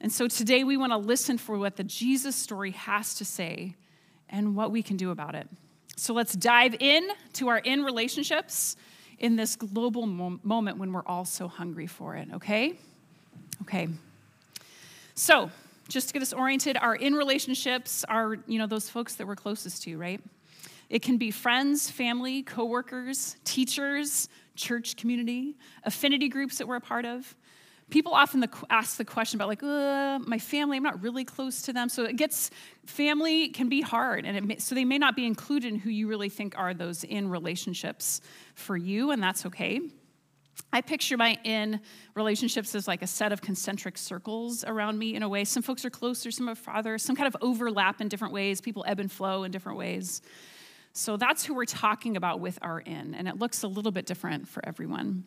And 0.00 0.12
so 0.12 0.28
today 0.28 0.62
we 0.62 0.76
want 0.76 0.92
to 0.92 0.98
listen 0.98 1.38
for 1.38 1.58
what 1.58 1.76
the 1.76 1.84
Jesus 1.84 2.36
story 2.36 2.72
has 2.72 3.14
to 3.14 3.24
say 3.24 3.74
and 4.28 4.54
what 4.54 4.70
we 4.70 4.82
can 4.82 4.98
do 4.98 5.10
about 5.10 5.34
it. 5.34 5.48
So 5.96 6.12
let's 6.12 6.34
dive 6.34 6.76
in 6.80 7.08
to 7.34 7.48
our 7.48 7.58
in 7.58 7.82
relationships 7.82 8.76
in 9.18 9.36
this 9.36 9.56
global 9.56 10.06
moment 10.06 10.78
when 10.78 10.92
we're 10.92 11.06
all 11.06 11.24
so 11.24 11.48
hungry 11.48 11.86
for 11.86 12.16
it, 12.16 12.28
okay? 12.34 12.74
Okay. 13.62 13.88
So, 15.14 15.50
just 15.88 16.08
to 16.08 16.12
get 16.12 16.22
us 16.22 16.32
oriented, 16.32 16.76
our 16.76 16.96
in 16.96 17.14
relationships 17.14 18.04
are, 18.08 18.36
you 18.46 18.58
know, 18.58 18.66
those 18.66 18.90
folks 18.90 19.14
that 19.14 19.26
we're 19.26 19.36
closest 19.36 19.82
to, 19.84 19.96
right? 19.96 20.20
It 20.90 21.02
can 21.02 21.16
be 21.16 21.30
friends, 21.30 21.90
family, 21.90 22.42
coworkers, 22.42 23.36
teachers, 23.44 24.28
church 24.56 24.96
community, 24.96 25.54
affinity 25.84 26.28
groups 26.28 26.58
that 26.58 26.68
we're 26.68 26.76
a 26.76 26.80
part 26.80 27.04
of. 27.04 27.34
People 27.88 28.14
often 28.14 28.44
ask 28.68 28.96
the 28.96 29.04
question 29.04 29.38
about, 29.38 29.46
like, 29.46 29.62
my 29.62 30.38
family, 30.38 30.76
I'm 30.76 30.82
not 30.82 31.00
really 31.02 31.24
close 31.24 31.62
to 31.62 31.72
them. 31.72 31.88
So 31.88 32.02
it 32.02 32.16
gets, 32.16 32.50
family 32.84 33.48
can 33.50 33.68
be 33.68 33.80
hard. 33.80 34.24
And 34.26 34.48
may, 34.48 34.58
so 34.58 34.74
they 34.74 34.84
may 34.84 34.98
not 34.98 35.14
be 35.14 35.24
included 35.24 35.72
in 35.72 35.78
who 35.78 35.90
you 35.90 36.08
really 36.08 36.28
think 36.28 36.58
are 36.58 36.74
those 36.74 37.04
in 37.04 37.28
relationships 37.28 38.20
for 38.56 38.76
you, 38.76 39.12
and 39.12 39.22
that's 39.22 39.46
okay. 39.46 39.80
I 40.72 40.80
picture 40.80 41.16
my 41.16 41.38
in 41.44 41.80
relationships 42.14 42.74
as 42.74 42.88
like 42.88 43.02
a 43.02 43.06
set 43.06 43.30
of 43.30 43.40
concentric 43.40 43.96
circles 43.96 44.64
around 44.64 44.98
me 44.98 45.14
in 45.14 45.22
a 45.22 45.28
way. 45.28 45.44
Some 45.44 45.62
folks 45.62 45.84
are 45.84 45.90
closer, 45.90 46.30
some 46.30 46.48
are 46.48 46.54
farther, 46.56 46.98
some 46.98 47.14
kind 47.14 47.28
of 47.28 47.36
overlap 47.40 48.00
in 48.00 48.08
different 48.08 48.34
ways. 48.34 48.60
People 48.60 48.84
ebb 48.88 48.98
and 48.98 49.12
flow 49.12 49.44
in 49.44 49.52
different 49.52 49.78
ways. 49.78 50.22
So 50.92 51.16
that's 51.16 51.44
who 51.44 51.54
we're 51.54 51.66
talking 51.66 52.16
about 52.16 52.40
with 52.40 52.58
our 52.62 52.80
in, 52.80 53.14
and 53.14 53.28
it 53.28 53.38
looks 53.38 53.62
a 53.62 53.68
little 53.68 53.92
bit 53.92 54.06
different 54.06 54.48
for 54.48 54.66
everyone. 54.66 55.24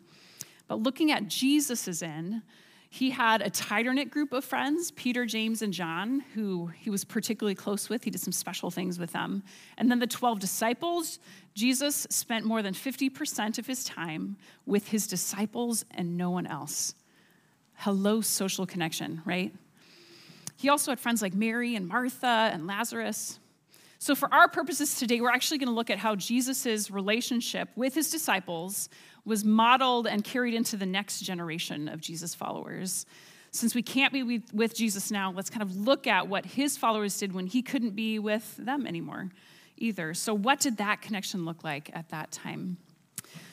But 0.70 0.84
looking 0.84 1.10
at 1.10 1.26
Jesus's 1.26 2.00
in, 2.00 2.42
he 2.90 3.10
had 3.10 3.42
a 3.42 3.50
tighter 3.50 3.92
knit 3.92 4.08
group 4.08 4.32
of 4.32 4.44
friends, 4.44 4.92
Peter, 4.92 5.26
James, 5.26 5.62
and 5.62 5.72
John, 5.72 6.20
who 6.36 6.68
he 6.68 6.90
was 6.90 7.04
particularly 7.04 7.56
close 7.56 7.88
with. 7.88 8.04
He 8.04 8.10
did 8.12 8.20
some 8.20 8.30
special 8.32 8.70
things 8.70 8.96
with 8.96 9.10
them. 9.10 9.42
And 9.78 9.90
then 9.90 9.98
the 9.98 10.06
12 10.06 10.38
disciples, 10.38 11.18
Jesus 11.54 12.06
spent 12.08 12.44
more 12.44 12.62
than 12.62 12.72
50% 12.72 13.58
of 13.58 13.66
his 13.66 13.82
time 13.82 14.36
with 14.64 14.86
his 14.86 15.08
disciples 15.08 15.84
and 15.90 16.16
no 16.16 16.30
one 16.30 16.46
else. 16.46 16.94
Hello, 17.74 18.20
social 18.20 18.64
connection, 18.64 19.22
right? 19.24 19.52
He 20.56 20.68
also 20.68 20.92
had 20.92 21.00
friends 21.00 21.20
like 21.20 21.34
Mary 21.34 21.74
and 21.74 21.88
Martha 21.88 22.48
and 22.52 22.68
Lazarus. 22.68 23.40
So, 23.98 24.14
for 24.14 24.32
our 24.32 24.48
purposes 24.48 24.94
today, 24.94 25.20
we're 25.20 25.30
actually 25.30 25.58
going 25.58 25.68
to 25.68 25.74
look 25.74 25.90
at 25.90 25.98
how 25.98 26.14
Jesus' 26.14 26.90
relationship 26.90 27.68
with 27.76 27.94
his 27.94 28.10
disciples 28.10 28.88
was 29.24 29.44
modeled 29.44 30.06
and 30.06 30.24
carried 30.24 30.54
into 30.54 30.76
the 30.76 30.86
next 30.86 31.20
generation 31.20 31.88
of 31.88 32.00
Jesus 32.00 32.34
followers. 32.34 33.06
Since 33.52 33.74
we 33.74 33.82
can't 33.82 34.12
be 34.12 34.42
with 34.52 34.74
Jesus 34.74 35.10
now, 35.10 35.32
let's 35.32 35.50
kind 35.50 35.62
of 35.62 35.76
look 35.76 36.06
at 36.06 36.28
what 36.28 36.46
his 36.46 36.76
followers 36.76 37.18
did 37.18 37.32
when 37.32 37.46
he 37.46 37.62
couldn't 37.62 37.96
be 37.96 38.18
with 38.18 38.56
them 38.56 38.86
anymore 38.86 39.30
either. 39.76 40.14
So, 40.14 40.34
what 40.34 40.60
did 40.60 40.76
that 40.76 41.02
connection 41.02 41.44
look 41.44 41.64
like 41.64 41.90
at 41.92 42.10
that 42.10 42.30
time? 42.30 42.76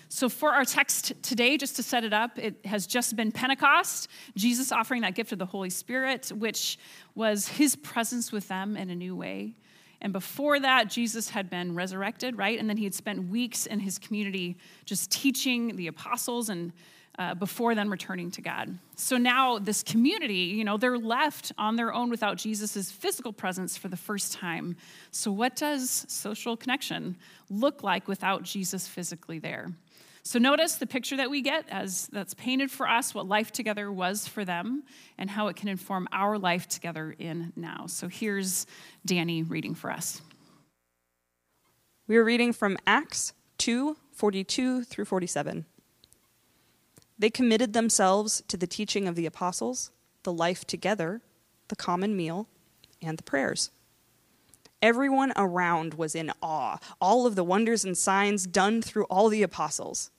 So, 0.09 0.29
for 0.29 0.53
our 0.53 0.65
text 0.65 1.13
today, 1.23 1.57
just 1.57 1.75
to 1.77 1.83
set 1.83 2.03
it 2.03 2.13
up, 2.13 2.37
it 2.37 2.65
has 2.65 2.85
just 2.85 3.15
been 3.15 3.31
Pentecost, 3.31 4.07
Jesus 4.35 4.71
offering 4.71 5.01
that 5.01 5.15
gift 5.15 5.31
of 5.31 5.39
the 5.39 5.45
Holy 5.45 5.69
Spirit, 5.69 6.31
which 6.35 6.77
was 7.15 7.47
his 7.47 7.75
presence 7.75 8.31
with 8.31 8.47
them 8.47 8.77
in 8.77 8.89
a 8.89 8.95
new 8.95 9.15
way. 9.15 9.55
And 10.01 10.13
before 10.13 10.59
that, 10.59 10.89
Jesus 10.89 11.29
had 11.29 11.49
been 11.49 11.73
resurrected, 11.73 12.37
right? 12.37 12.59
And 12.59 12.69
then 12.69 12.77
he 12.77 12.83
had 12.83 12.93
spent 12.93 13.29
weeks 13.29 13.65
in 13.65 13.79
his 13.79 13.97
community 13.97 14.57
just 14.85 15.11
teaching 15.11 15.75
the 15.75 15.87
apostles 15.87 16.49
and 16.49 16.71
uh, 17.19 17.33
before 17.33 17.73
then 17.73 17.89
returning 17.89 18.29
to 18.29 18.41
God. 18.41 18.77
So 18.95 19.17
now, 19.17 19.57
this 19.57 19.81
community, 19.81 20.53
you 20.55 20.63
know, 20.63 20.77
they're 20.77 20.99
left 20.99 21.51
on 21.57 21.75
their 21.75 21.91
own 21.91 22.11
without 22.11 22.37
Jesus' 22.37 22.91
physical 22.91 23.33
presence 23.33 23.75
for 23.75 23.87
the 23.87 23.97
first 23.97 24.33
time. 24.33 24.75
So, 25.09 25.31
what 25.31 25.55
does 25.55 26.05
social 26.07 26.55
connection 26.55 27.17
look 27.49 27.81
like 27.81 28.07
without 28.07 28.43
Jesus 28.43 28.87
physically 28.87 29.39
there? 29.39 29.71
So 30.27 30.39
notice 30.39 30.75
the 30.75 30.85
picture 30.85 31.15
that 31.15 31.29
we 31.29 31.41
get 31.41 31.63
as 31.69 32.09
that's 32.11 32.33
painted 32.33 32.69
for 32.69 32.85
us 32.85 33.15
what 33.15 33.29
life 33.29 33.53
together 33.53 33.89
was 33.89 34.27
for 34.27 34.43
them 34.43 34.83
and 35.17 35.29
how 35.29 35.47
it 35.47 35.55
can 35.55 35.69
inform 35.69 36.05
our 36.11 36.37
life 36.37 36.67
together 36.67 37.15
in 37.17 37.53
now. 37.55 37.85
So 37.87 38.09
here's 38.09 38.67
Danny 39.05 39.41
reading 39.41 39.73
for 39.73 39.89
us. 39.89 40.21
We 42.07 42.17
are 42.17 42.25
reading 42.25 42.51
from 42.51 42.77
Acts 42.85 43.31
2 43.59 43.95
42 44.11 44.83
through 44.83 45.05
47. 45.05 45.65
They 47.17 47.29
committed 47.29 47.71
themselves 47.71 48.43
to 48.49 48.57
the 48.57 48.67
teaching 48.67 49.07
of 49.07 49.15
the 49.15 49.27
apostles, 49.27 49.91
the 50.23 50.33
life 50.33 50.65
together, 50.65 51.21
the 51.69 51.77
common 51.77 52.17
meal, 52.17 52.49
and 53.01 53.17
the 53.17 53.23
prayers. 53.23 53.71
Everyone 54.81 55.31
around 55.37 55.93
was 55.93 56.15
in 56.15 56.33
awe, 56.41 56.79
all 56.99 57.25
of 57.25 57.35
the 57.35 57.45
wonders 57.45 57.85
and 57.85 57.97
signs 57.97 58.45
done 58.45 58.81
through 58.81 59.05
all 59.05 59.29
the 59.29 59.41
apostles. 59.41 60.11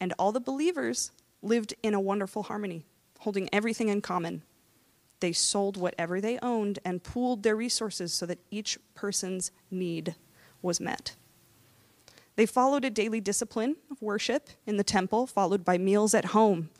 And 0.00 0.14
all 0.18 0.32
the 0.32 0.40
believers 0.40 1.12
lived 1.42 1.74
in 1.82 1.94
a 1.94 2.00
wonderful 2.00 2.44
harmony, 2.44 2.84
holding 3.20 3.48
everything 3.52 3.88
in 3.88 4.00
common. 4.00 4.42
They 5.20 5.32
sold 5.32 5.76
whatever 5.76 6.20
they 6.20 6.38
owned 6.38 6.78
and 6.84 7.02
pooled 7.02 7.42
their 7.42 7.56
resources 7.56 8.12
so 8.12 8.24
that 8.26 8.38
each 8.50 8.78
person's 8.94 9.50
need 9.70 10.14
was 10.62 10.80
met. 10.80 11.14
They 12.36 12.46
followed 12.46 12.86
a 12.86 12.90
daily 12.90 13.20
discipline 13.20 13.76
of 13.90 14.00
worship 14.00 14.48
in 14.66 14.78
the 14.78 14.84
temple, 14.84 15.26
followed 15.26 15.64
by 15.64 15.76
meals 15.76 16.14
at 16.14 16.26
home. 16.26 16.70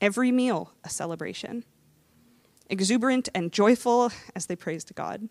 Every 0.00 0.32
meal 0.32 0.72
a 0.82 0.88
celebration. 0.88 1.64
Exuberant 2.70 3.28
and 3.34 3.52
joyful 3.52 4.10
as 4.34 4.46
they 4.46 4.56
praised 4.56 4.94
God. 4.94 5.28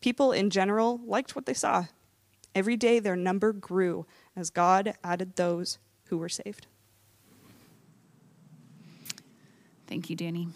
People 0.00 0.32
in 0.32 0.50
general 0.50 1.00
liked 1.04 1.36
what 1.36 1.46
they 1.46 1.54
saw. 1.54 1.84
Every 2.54 2.76
day 2.76 2.98
their 2.98 3.16
number 3.16 3.52
grew 3.52 4.06
as 4.34 4.50
God 4.50 4.94
added 5.04 5.36
those 5.36 5.78
who 6.08 6.18
were 6.18 6.28
saved. 6.28 6.66
Thank 9.86 10.10
you, 10.10 10.16
Danny. 10.16 10.48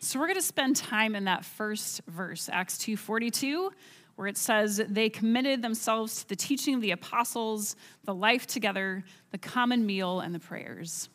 So 0.00 0.20
we're 0.20 0.26
going 0.26 0.36
to 0.36 0.42
spend 0.42 0.76
time 0.76 1.16
in 1.16 1.24
that 1.24 1.44
first 1.44 2.02
verse, 2.06 2.48
Acts 2.52 2.78
2:42, 2.78 3.70
where 4.14 4.28
it 4.28 4.36
says 4.36 4.82
they 4.88 5.08
committed 5.08 5.62
themselves 5.62 6.22
to 6.22 6.28
the 6.28 6.36
teaching 6.36 6.74
of 6.74 6.80
the 6.80 6.90
apostles, 6.90 7.76
the 8.04 8.14
life 8.14 8.46
together, 8.46 9.04
the 9.30 9.38
common 9.38 9.84
meal, 9.84 10.20
and 10.20 10.34
the 10.34 10.38
prayers. 10.38 11.08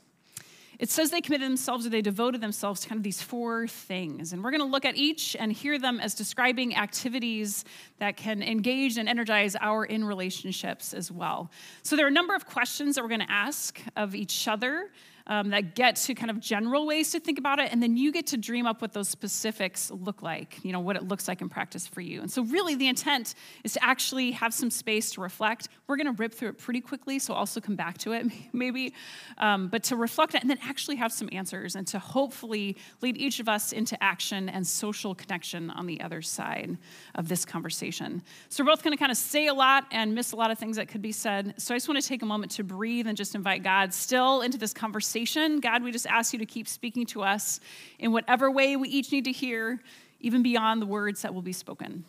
It 0.81 0.89
says 0.89 1.11
they 1.11 1.21
committed 1.21 1.47
themselves 1.47 1.85
or 1.85 1.91
they 1.91 2.01
devoted 2.01 2.41
themselves 2.41 2.81
to 2.81 2.89
kind 2.89 2.97
of 2.97 3.03
these 3.03 3.21
four 3.21 3.67
things. 3.67 4.33
And 4.33 4.43
we're 4.43 4.49
going 4.49 4.61
to 4.61 4.67
look 4.67 4.83
at 4.83 4.97
each 4.97 5.35
and 5.39 5.53
hear 5.53 5.77
them 5.77 5.99
as 5.99 6.15
describing 6.15 6.75
activities 6.75 7.65
that 7.99 8.17
can 8.17 8.41
engage 8.41 8.97
and 8.97 9.07
energize 9.07 9.55
our 9.61 9.85
in 9.85 10.03
relationships 10.03 10.95
as 10.95 11.11
well. 11.11 11.51
So 11.83 11.95
there 11.95 12.05
are 12.05 12.09
a 12.09 12.11
number 12.11 12.33
of 12.33 12.47
questions 12.47 12.95
that 12.95 13.03
we're 13.03 13.09
going 13.09 13.21
to 13.21 13.31
ask 13.31 13.79
of 13.95 14.15
each 14.15 14.47
other 14.47 14.89
um, 15.27 15.49
that 15.49 15.75
get 15.75 15.95
to 15.95 16.15
kind 16.15 16.29
of 16.29 16.39
general 16.39 16.85
ways 16.85 17.11
to 17.11 17.19
think 17.19 17.37
about 17.37 17.59
it, 17.59 17.71
and 17.71 17.81
then 17.81 17.97
you 17.97 18.11
get 18.11 18.27
to 18.27 18.37
dream 18.37 18.65
up 18.65 18.81
what 18.81 18.93
those 18.93 19.09
specifics 19.09 19.91
look 19.91 20.21
like, 20.21 20.59
you 20.63 20.71
know, 20.71 20.79
what 20.79 20.95
it 20.95 21.03
looks 21.03 21.27
like 21.27 21.41
in 21.41 21.49
practice 21.49 21.87
for 21.87 22.01
you. 22.01 22.21
And 22.21 22.31
so, 22.31 22.43
really, 22.43 22.75
the 22.75 22.87
intent 22.87 23.35
is 23.63 23.73
to 23.73 23.83
actually 23.83 24.31
have 24.31 24.53
some 24.53 24.71
space 24.71 25.11
to 25.11 25.21
reflect. 25.21 25.69
We're 25.87 25.97
going 25.97 26.07
to 26.07 26.19
rip 26.19 26.33
through 26.33 26.49
it 26.49 26.57
pretty 26.57 26.81
quickly, 26.81 27.19
so 27.19 27.33
also 27.33 27.59
come 27.59 27.75
back 27.75 27.97
to 27.99 28.13
it 28.13 28.27
maybe, 28.53 28.93
um, 29.37 29.67
but 29.67 29.83
to 29.83 29.95
reflect 29.95 30.35
and 30.35 30.49
then 30.49 30.59
actually 30.63 30.95
have 30.95 31.11
some 31.11 31.29
answers 31.31 31.75
and 31.75 31.85
to 31.87 31.99
hopefully 31.99 32.77
lead 33.01 33.17
each 33.17 33.39
of 33.39 33.49
us 33.49 33.71
into 33.71 34.01
action 34.03 34.49
and 34.49 34.65
social 34.65 35.13
connection 35.13 35.69
on 35.71 35.85
the 35.85 36.01
other 36.01 36.21
side 36.21 36.77
of 37.15 37.27
this 37.27 37.45
conversation. 37.45 38.21
So, 38.49 38.63
we're 38.63 38.71
both 38.71 38.83
going 38.83 38.95
to 38.95 38.99
kind 38.99 39.11
of 39.11 39.17
say 39.17 39.47
a 39.47 39.53
lot 39.53 39.85
and 39.91 40.15
miss 40.15 40.31
a 40.31 40.35
lot 40.35 40.51
of 40.51 40.57
things 40.57 40.77
that 40.77 40.87
could 40.87 41.01
be 41.01 41.11
said. 41.11 41.53
So, 41.57 41.73
I 41.73 41.77
just 41.77 41.87
want 41.87 42.01
to 42.01 42.07
take 42.07 42.21
a 42.21 42.25
moment 42.25 42.53
to 42.53 42.63
breathe 42.63 43.07
and 43.07 43.15
just 43.15 43.35
invite 43.35 43.63
God 43.63 43.93
still 43.93 44.41
into 44.41 44.57
this 44.57 44.73
conversation 44.73 45.10
conversation. 45.11 45.59
God, 45.59 45.83
we 45.83 45.91
just 45.91 46.07
ask 46.07 46.31
you 46.31 46.39
to 46.39 46.45
keep 46.45 46.67
speaking 46.67 47.05
to 47.07 47.21
us 47.21 47.59
in 47.99 48.13
whatever 48.13 48.49
way 48.49 48.77
we 48.77 48.87
each 48.87 49.11
need 49.11 49.25
to 49.25 49.31
hear, 49.31 49.81
even 50.21 50.41
beyond 50.41 50.81
the 50.81 50.85
words 50.85 51.21
that 51.23 51.33
will 51.33 51.41
be 51.41 51.51
spoken. 51.51 52.05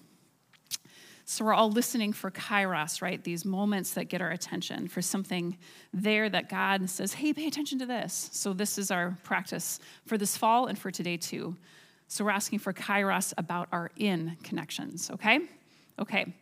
So 1.25 1.45
we're 1.45 1.55
all 1.55 1.71
listening 1.71 2.13
for 2.13 2.31
kairos, 2.31 3.03
right? 3.03 3.23
These 3.23 3.45
moments 3.45 3.95
that 3.95 4.05
get 4.05 4.21
our 4.21 4.31
attention, 4.31 4.87
for 4.87 5.03
something 5.03 5.57
there 5.93 6.29
that 6.29 6.49
God 6.49 6.89
says, 6.89 7.13
hey, 7.15 7.33
pay 7.33 7.49
attention 7.49 7.79
to 7.81 7.87
this. 7.87 8.31
So 8.33 8.53
this 8.53 8.79
is 8.79 8.93
our 8.93 9.19
practice 9.25 9.81
for 10.07 10.17
this 10.17 10.37
fall 10.37 10.67
and 10.67 10.79
for 10.79 10.93
today 10.93 11.17
too. 11.17 11.57
So 12.07 12.25
we're 12.25 12.31
asking 12.31 12.61
for 12.61 12.73
kairos 12.73 13.33
about 13.37 13.69
our 13.73 13.91
in 13.97 14.37
connections, 14.45 15.11
okay? 15.11 15.41
Okay. 15.99 16.33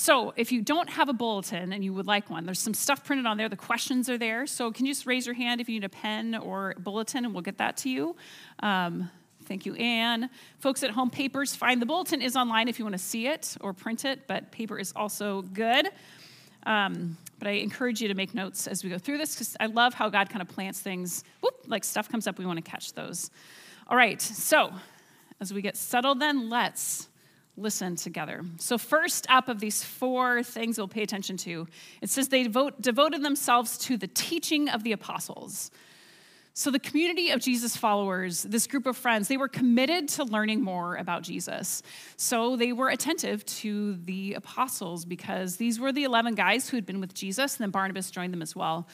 So, 0.00 0.32
if 0.34 0.50
you 0.50 0.62
don't 0.62 0.88
have 0.88 1.10
a 1.10 1.12
bulletin 1.12 1.74
and 1.74 1.84
you 1.84 1.92
would 1.92 2.06
like 2.06 2.30
one, 2.30 2.46
there's 2.46 2.58
some 2.58 2.72
stuff 2.72 3.04
printed 3.04 3.26
on 3.26 3.36
there. 3.36 3.50
The 3.50 3.56
questions 3.56 4.08
are 4.08 4.16
there. 4.16 4.46
So, 4.46 4.72
can 4.72 4.86
you 4.86 4.94
just 4.94 5.04
raise 5.04 5.26
your 5.26 5.34
hand 5.34 5.60
if 5.60 5.68
you 5.68 5.74
need 5.74 5.84
a 5.84 5.90
pen 5.90 6.36
or 6.36 6.74
bulletin, 6.78 7.26
and 7.26 7.34
we'll 7.34 7.42
get 7.42 7.58
that 7.58 7.76
to 7.78 7.90
you. 7.90 8.16
Um, 8.60 9.10
thank 9.44 9.66
you, 9.66 9.74
Anne. 9.74 10.30
Folks 10.58 10.82
at 10.82 10.90
home, 10.90 11.10
papers 11.10 11.54
fine. 11.54 11.80
The 11.80 11.86
bulletin 11.86 12.22
is 12.22 12.34
online 12.34 12.66
if 12.66 12.78
you 12.78 12.84
want 12.86 12.94
to 12.94 12.98
see 12.98 13.26
it 13.26 13.58
or 13.60 13.74
print 13.74 14.06
it, 14.06 14.26
but 14.26 14.50
paper 14.50 14.78
is 14.78 14.90
also 14.96 15.42
good. 15.42 15.90
Um, 16.64 17.18
but 17.38 17.48
I 17.48 17.52
encourage 17.52 18.00
you 18.00 18.08
to 18.08 18.14
make 18.14 18.34
notes 18.34 18.66
as 18.66 18.82
we 18.82 18.88
go 18.88 18.96
through 18.96 19.18
this 19.18 19.34
because 19.34 19.54
I 19.60 19.66
love 19.66 19.92
how 19.92 20.08
God 20.08 20.30
kind 20.30 20.40
of 20.40 20.48
plants 20.48 20.80
things. 20.80 21.24
Whoop, 21.42 21.66
like 21.66 21.84
stuff 21.84 22.08
comes 22.08 22.26
up, 22.26 22.38
we 22.38 22.46
want 22.46 22.56
to 22.56 22.70
catch 22.70 22.94
those. 22.94 23.30
All 23.86 23.98
right, 23.98 24.22
so 24.22 24.72
as 25.42 25.52
we 25.52 25.60
get 25.60 25.76
settled, 25.76 26.20
then 26.20 26.48
let's 26.48 27.10
listen 27.60 27.96
together. 27.96 28.44
So, 28.58 28.78
first 28.78 29.26
up 29.28 29.48
of 29.48 29.60
these 29.60 29.84
four 29.84 30.42
things 30.42 30.78
we'll 30.78 30.88
pay 30.88 31.02
attention 31.02 31.36
to, 31.38 31.66
it 32.00 32.10
says 32.10 32.28
they 32.28 32.44
devote, 32.44 32.80
devoted 32.80 33.22
themselves 33.22 33.78
to 33.78 33.96
the 33.96 34.06
teaching 34.06 34.68
of 34.68 34.82
the 34.82 34.92
apostles. 34.92 35.70
So, 36.54 36.70
the 36.70 36.78
community 36.78 37.30
of 37.30 37.40
Jesus 37.40 37.76
followers, 37.76 38.42
this 38.42 38.66
group 38.66 38.86
of 38.86 38.96
friends, 38.96 39.28
they 39.28 39.36
were 39.36 39.48
committed 39.48 40.08
to 40.10 40.24
learning 40.24 40.62
more 40.62 40.96
about 40.96 41.22
Jesus. 41.22 41.82
So, 42.16 42.56
they 42.56 42.72
were 42.72 42.88
attentive 42.88 43.44
to 43.46 43.94
the 43.96 44.34
apostles 44.34 45.04
because 45.04 45.56
these 45.56 45.78
were 45.78 45.92
the 45.92 46.04
11 46.04 46.34
guys 46.34 46.68
who 46.68 46.76
had 46.76 46.86
been 46.86 47.00
with 47.00 47.14
Jesus, 47.14 47.56
and 47.56 47.64
then 47.64 47.70
Barnabas 47.70 48.10
joined 48.10 48.32
them 48.32 48.42
as 48.42 48.56
well. 48.56 48.88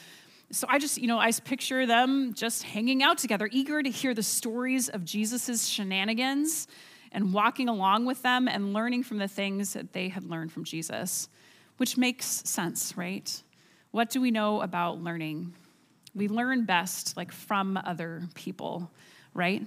So 0.49 0.65
I 0.69 0.79
just, 0.79 0.97
you 0.97 1.07
know, 1.07 1.19
I 1.19 1.31
picture 1.31 1.85
them 1.85 2.33
just 2.33 2.63
hanging 2.63 3.03
out 3.03 3.17
together, 3.17 3.49
eager 3.51 3.83
to 3.83 3.89
hear 3.89 4.13
the 4.13 4.23
stories 4.23 4.87
of 4.87 5.03
Jesus's 5.03 5.67
shenanigans 5.67 6.67
and 7.17 7.33
walking 7.33 7.67
along 7.67 8.05
with 8.05 8.21
them 8.21 8.47
and 8.47 8.73
learning 8.73 9.01
from 9.01 9.17
the 9.17 9.27
things 9.27 9.73
that 9.73 9.91
they 9.91 10.07
had 10.07 10.23
learned 10.23 10.51
from 10.51 10.63
Jesus, 10.63 11.27
which 11.77 11.97
makes 11.97 12.27
sense, 12.27 12.95
right? 12.95 13.41
What 13.89 14.11
do 14.11 14.21
we 14.21 14.29
know 14.29 14.61
about 14.61 15.01
learning? 15.01 15.55
We 16.13 16.27
learn 16.27 16.65
best 16.65 17.17
like 17.17 17.31
from 17.31 17.75
other 17.75 18.21
people, 18.35 18.91
right? 19.33 19.65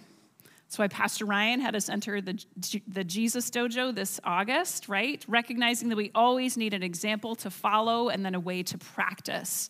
That's 0.63 0.79
why 0.79 0.87
Pastor 0.87 1.25
Ryan 1.25 1.59
had 1.59 1.75
us 1.75 1.89
enter 1.89 2.21
the, 2.21 2.41
the 2.87 3.03
Jesus 3.03 3.51
Dojo 3.51 3.93
this 3.93 4.21
August, 4.23 4.89
right? 4.89 5.25
Recognizing 5.27 5.89
that 5.89 5.97
we 5.97 6.13
always 6.15 6.57
need 6.57 6.73
an 6.73 6.85
example 6.85 7.35
to 7.35 7.51
follow 7.51 8.11
and 8.11 8.25
then 8.25 8.37
a 8.37 8.41
way 8.41 8.63
to 8.63 8.79
practice. 8.79 9.69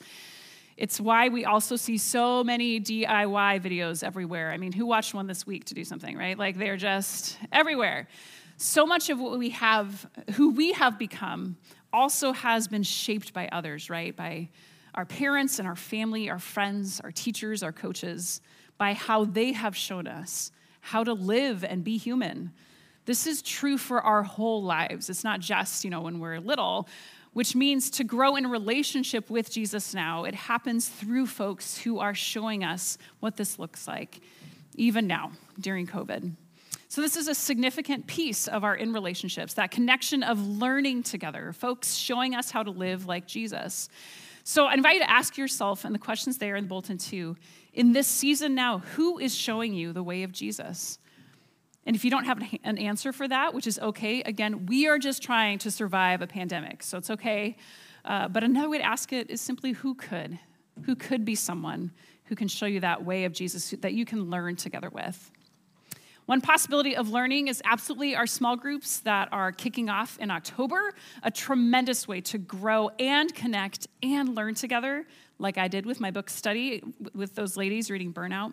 It's 0.81 0.99
why 0.99 1.29
we 1.29 1.45
also 1.45 1.77
see 1.77 1.99
so 1.99 2.43
many 2.43 2.81
DIY 2.81 3.61
videos 3.61 4.03
everywhere. 4.03 4.51
I 4.51 4.57
mean, 4.57 4.73
who 4.73 4.87
watched 4.87 5.13
one 5.13 5.27
this 5.27 5.47
week 5.47 5.67
to 5.67 5.75
do 5.75 5.85
something, 5.85 6.17
right? 6.17 6.39
Like 6.39 6.57
they're 6.57 6.79
just 6.79 7.37
everywhere. 7.53 8.09
So 8.57 8.87
much 8.87 9.11
of 9.11 9.21
what 9.21 9.39
we 9.39 9.51
have, 9.51 10.09
who 10.37 10.53
we 10.53 10.73
have 10.73 10.99
become, 10.99 11.59
also 11.93 12.33
has 12.33 12.67
been 12.67 12.83
shaped 12.83 13.35
by 13.35 13.47
others, 13.53 13.91
right? 13.91 14.17
By 14.17 14.49
our 14.95 15.05
parents 15.05 15.59
and 15.59 15.69
our 15.69 15.77
family, 15.77 16.31
our 16.31 16.39
friends, 16.39 16.99
our 17.05 17.13
teachers, 17.13 17.63
our 17.63 17.73
coaches, 17.73 18.41
by 18.79 18.95
how 18.95 19.27
they 19.27 19.53
have 19.53 19.77
shown 19.77 20.07
us 20.07 20.51
how 20.81 21.05
to 21.05 21.13
live 21.13 21.63
and 21.63 21.85
be 21.85 21.99
human. 21.99 22.53
This 23.05 23.27
is 23.27 23.43
true 23.43 23.77
for 23.77 24.01
our 24.01 24.23
whole 24.23 24.63
lives. 24.63 25.11
It's 25.11 25.25
not 25.25 25.41
just, 25.41 25.85
you 25.85 25.91
know, 25.91 26.01
when 26.01 26.21
we're 26.21 26.39
little, 26.39 26.89
which 27.33 27.55
means 27.55 27.91
to 27.91 28.05
grow 28.05 28.37
in 28.37 28.47
relationship 28.47 29.31
with 29.31 29.51
Jesus 29.51 29.95
now. 29.95 30.25
It 30.25 30.35
happens 30.35 30.89
through 30.89 31.27
folks 31.27 31.79
who 31.79 31.99
are 31.99 32.15
showing 32.15 32.65
us 32.65 32.99
what 33.21 33.37
this 33.37 33.59
looks 33.59 33.87
like, 33.87 34.21
even 34.75 35.07
now 35.07 35.33
during 35.59 35.87
COVID. 35.87 36.33
So, 36.89 37.01
this 37.01 37.15
is 37.15 37.29
a 37.29 37.35
significant 37.37 38.09
piece 38.09 38.49
of 38.49 38.65
our 38.65 38.75
in 38.75 38.93
relationships, 38.93 39.55
that 39.55 39.71
connection 39.71 40.25
of 40.25 40.45
learning 40.45 41.05
together, 41.05 41.53
folks 41.53 41.95
showing 41.95 42.35
us 42.35 42.51
how 42.51 42.65
to 42.65 42.71
live 42.73 43.07
like 43.07 43.29
Jesus. 43.29 43.89
So, 44.43 44.67
I 44.67 44.75
invite 44.75 44.95
you 44.95 45.01
to 45.03 45.11
ask 45.11 45.39
yourself, 45.39 45.85
and 45.85 45.95
the 45.95 46.01
questions 46.01 46.39
there 46.39 46.57
in 46.57 46.65
the 46.65 46.69
bulletin 46.69 46.99
too, 46.99 47.37
in 47.73 47.93
this 47.93 48.09
season 48.09 48.57
now, 48.57 48.79
who 48.79 49.21
is 49.21 49.33
showing 49.33 49.73
you 49.73 49.93
the 49.93 50.03
way 50.03 50.25
of 50.25 50.33
Jesus? 50.33 50.99
And 51.87 51.97
if 51.97 52.05
you 52.05 52.11
don't 52.11 52.25
have 52.25 52.43
an 52.63 52.79
answer 52.79 53.13
for 53.13 53.27
that, 53.27 53.55
which 53.55 53.67
is 53.67 53.79
okay, 53.79 54.23
again, 54.23 54.67
we 54.67 54.87
are 54.87 54.99
just 54.99 55.23
trying 55.23 55.59
to 55.61 55.71
survive 55.71 56.21
a 56.21 56.27
pandemic, 56.27 56.83
so 56.83 56.99
it's 56.99 57.11
okay. 57.11 57.57
Uh, 58.05 58.29
but 58.29 58.45
another 58.45 58.69
way 58.69 58.79
to 58.79 58.85
ask 58.85 59.13
it 59.13 59.31
is 59.31 59.41
simply 59.41 59.73
who 59.73 59.95
could? 59.95 60.39
Who 60.85 60.95
could 60.95 61.25
be 61.25 61.35
someone 61.35 61.93
who 62.25 62.37
can 62.37 62.49
show 62.49 62.67
you 62.67 62.81
that 62.81 63.05
way 63.05 63.25
of 63.25 63.33
Jesus 63.33 63.75
that 63.81 63.93
you 63.93 64.05
can 64.05 64.31
learn 64.31 64.57
together 64.57 64.91
with? 64.91 65.31
One 66.27 66.41
possibility 66.41 66.95
of 66.95 67.09
learning 67.09 67.49
is 67.49 67.61
absolutely 67.65 68.15
our 68.15 68.27
small 68.27 68.55
groups 68.55 69.01
that 69.01 69.29
are 69.33 69.51
kicking 69.51 69.91
off 69.91 70.17
in 70.19 70.31
October, 70.31 70.95
a 71.25 71.31
tremendous 71.31 72.07
way 72.07 72.21
to 72.21 72.39
grow 72.39 72.91
and 73.01 73.35
connect 73.35 73.89
and 74.03 74.37
learn 74.37 74.55
together, 74.55 75.07
like 75.41 75.59
I 75.59 75.67
did 75.67 75.87
with 75.87 75.99
my 75.99 76.13
book 76.13 76.31
study 76.31 76.85
with 77.15 77.35
those 77.35 77.57
ladies 77.57 77.91
reading 77.91 78.13
Burnout. 78.13 78.53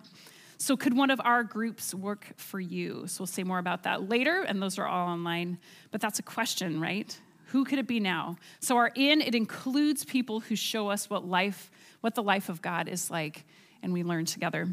So, 0.60 0.76
could 0.76 0.96
one 0.96 1.12
of 1.12 1.22
our 1.24 1.44
groups 1.44 1.94
work 1.94 2.28
for 2.36 2.60
you? 2.60 3.06
So, 3.08 3.22
we'll 3.22 3.28
say 3.28 3.44
more 3.44 3.60
about 3.60 3.84
that 3.84 4.10
later, 4.10 4.42
and 4.42 4.62
those 4.62 4.80
are 4.80 4.88
all 4.88 5.08
online. 5.08 5.60
But 5.92 6.02
that's 6.02 6.18
a 6.18 6.24
question, 6.24 6.82
right? 6.82 7.16
Who 7.48 7.64
could 7.64 7.78
it 7.78 7.88
be 7.88 8.00
now? 8.00 8.38
So, 8.60 8.76
our 8.78 8.92
in, 8.96 9.22
it 9.22 9.36
includes 9.36 10.04
people 10.04 10.40
who 10.40 10.56
show 10.56 10.90
us 10.90 11.10
what 11.10 11.28
life, 11.28 11.70
what 12.02 12.16
the 12.16 12.24
life 12.24 12.50
of 12.50 12.62
God 12.62 12.88
is 12.88 13.12
like, 13.12 13.46
and 13.84 13.94
we 13.94 14.04
learn 14.04 14.26
together. 14.26 14.68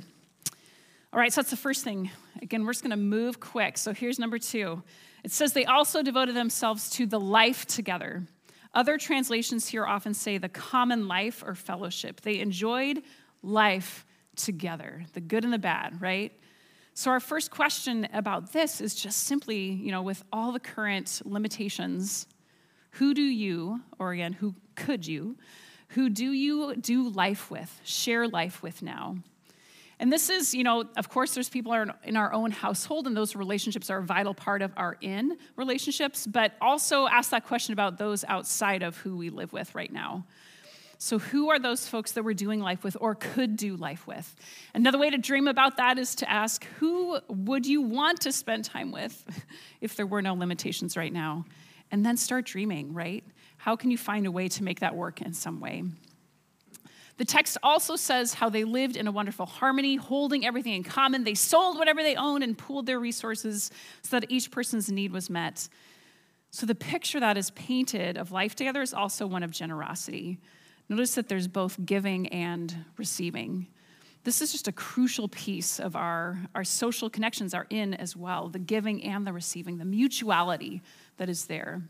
All 1.13 1.21
right, 1.21 1.33
so 1.33 1.43
that's 1.43 1.51
the 1.51 1.57
first 1.57 1.85
thing. 1.85 2.11
Again, 2.43 2.65
we're 2.65 2.73
just 2.73 2.83
to 2.91 2.97
move 2.97 3.39
quick. 3.39 3.77
So, 3.77 3.93
here's 3.93 4.19
number 4.19 4.39
two 4.39 4.83
it 5.23 5.33
says 5.33 5.53
they 5.53 5.67
also 5.67 6.03
devoted 6.03 6.35
themselves 6.35 6.89
to 6.91 7.07
the 7.07 7.21
life 7.21 7.67
together. 7.67 8.25
Other 8.73 8.99
translations 8.99 9.69
here 9.69 9.87
often 9.87 10.15
say 10.15 10.39
the 10.39 10.49
common 10.49 11.09
life 11.09 11.45
or 11.47 11.55
fellowship. 11.55 12.23
They 12.23 12.41
enjoyed 12.41 13.03
life 13.43 14.04
together, 14.37 15.05
the 15.13 15.21
good 15.21 15.45
and 15.45 15.53
the 15.53 15.59
bad, 15.59 16.01
right? 16.01 16.33
So, 16.95 17.11
our 17.11 17.21
first 17.21 17.51
question 17.51 18.07
about 18.13 18.53
this 18.53 18.81
is 18.81 18.95
just 18.95 19.25
simply, 19.25 19.59
you 19.59 19.91
know, 19.91 20.03
with 20.03 20.23
all 20.33 20.53
the 20.53 20.61
current 20.61 21.23
limitations, 21.25 22.27
who 22.93 23.15
do 23.15 23.23
you, 23.23 23.81
or 23.99 24.13
again, 24.13 24.33
who 24.33 24.55
could 24.77 25.07
you, 25.07 25.37
who 25.89 26.09
do 26.09 26.31
you 26.31 26.77
do 26.77 27.09
life 27.09 27.51
with, 27.51 27.81
share 27.85 28.29
life 28.29 28.63
with 28.63 28.83
now? 28.83 29.17
And 30.01 30.13
this 30.13 30.29
is, 30.29 30.55
you 30.55 30.65
know, 30.65 30.85
of 30.97 31.09
course, 31.09 31.35
there's 31.35 31.49
people 31.49 31.73
in 32.05 32.17
our 32.17 32.33
own 32.33 32.51
household, 32.51 33.07
and 33.07 33.17
those 33.17 33.37
relationships 33.37 33.91
are 33.91 33.99
a 33.99 34.03
vital 34.03 34.35
part 34.35 34.61
of 34.63 34.73
our 34.77 34.97
in 35.01 35.37
relationships, 35.57 36.27
but 36.27 36.53
also 36.61 37.07
ask 37.07 37.31
that 37.31 37.47
question 37.47 37.73
about 37.73 37.99
those 37.99 38.25
outside 38.25 38.83
of 38.83 38.97
who 38.99 39.17
we 39.17 39.31
live 39.31 39.53
with 39.53 39.75
right 39.75 39.93
now. 39.93 40.25
So, 41.05 41.19
who 41.19 41.51
are 41.51 41.59
those 41.59 41.87
folks 41.87 42.13
that 42.13 42.25
we're 42.25 42.33
doing 42.33 42.61
life 42.61 42.83
with 42.83 42.97
or 42.99 43.15
could 43.15 43.57
do 43.57 43.77
life 43.77 44.07
with? 44.07 44.35
Another 44.73 44.99
way 44.99 45.11
to 45.11 45.19
dream 45.19 45.49
about 45.49 45.77
that 45.77 45.99
is 45.99 46.15
to 46.17 46.31
ask 46.31 46.65
who 46.79 47.19
would 47.29 47.67
you 47.67 47.83
want 47.83 48.23
to 48.23 48.33
spend 48.33 48.65
time 48.65 48.91
with 48.91 49.23
if 49.81 49.97
there 49.97 50.07
were 50.07 50.23
no 50.23 50.35
limitations 50.35 50.97
right 50.97 51.13
now? 51.13 51.45
and 51.95 52.05
then 52.05 52.17
start 52.17 52.45
dreaming, 52.45 52.93
right? 52.93 53.23
How 53.57 53.77
can 53.77 53.91
you 53.91 53.97
find 53.97 54.27
a 54.27 54.31
way 54.33 54.49
to 54.49 54.65
make 54.65 54.81
that 54.81 54.97
work 54.97 55.23
in 55.23 55.33
some 55.33 55.61
way? 55.61 55.85
The 57.19 57.25
text 57.25 57.57
also 57.63 57.95
says 57.95 58.35
how 58.35 58.49
they 58.49 58.65
lived 58.65 58.97
in 58.97 59.07
a 59.07 59.13
wonderful 59.13 59.47
harmony, 59.47 59.95
holding 59.95 60.45
everything 60.45 60.73
in 60.73 60.83
common. 60.83 61.23
They 61.23 61.35
sold 61.35 61.79
whatever 61.79 62.03
they 62.03 62.17
owned 62.17 62.43
and 62.43 62.59
pooled 62.59 62.87
their 62.87 62.99
resources 62.99 63.71
so 64.03 64.19
that 64.19 64.29
each 64.29 64.51
person's 64.51 64.91
need 64.91 65.13
was 65.13 65.31
met. 65.31 65.69
So 66.51 66.67
the 66.67 66.75
picture 66.75 67.21
that 67.21 67.37
is 67.37 67.51
painted 67.53 68.19
of 68.19 68.33
life 68.33 68.57
together 68.57 68.83
is 68.83 68.93
also 68.93 69.25
one 69.25 69.45
of 69.45 69.53
generosity. 69.53 70.41
Notice 70.89 71.15
that 71.15 71.29
there's 71.29 71.49
both 71.49 71.85
giving 71.85 72.29
and 72.29 72.85
receiving. 72.97 73.67
This 74.25 74.41
is 74.41 74.53
just 74.53 74.69
a 74.69 74.73
crucial 74.73 75.29
piece 75.29 75.79
of 75.79 75.97
our, 75.97 76.39
our 76.55 76.65
social 76.65 77.11
connections 77.11 77.55
are 77.55 77.67
in 77.71 77.95
as 77.95 78.17
well 78.17 78.49
the 78.49 78.59
giving 78.59 79.03
and 79.05 79.27
the 79.27 79.33
receiving, 79.33 79.79
the 79.79 79.85
mutuality 79.85 80.83
that 81.17 81.29
is 81.29 81.47
there 81.47 81.83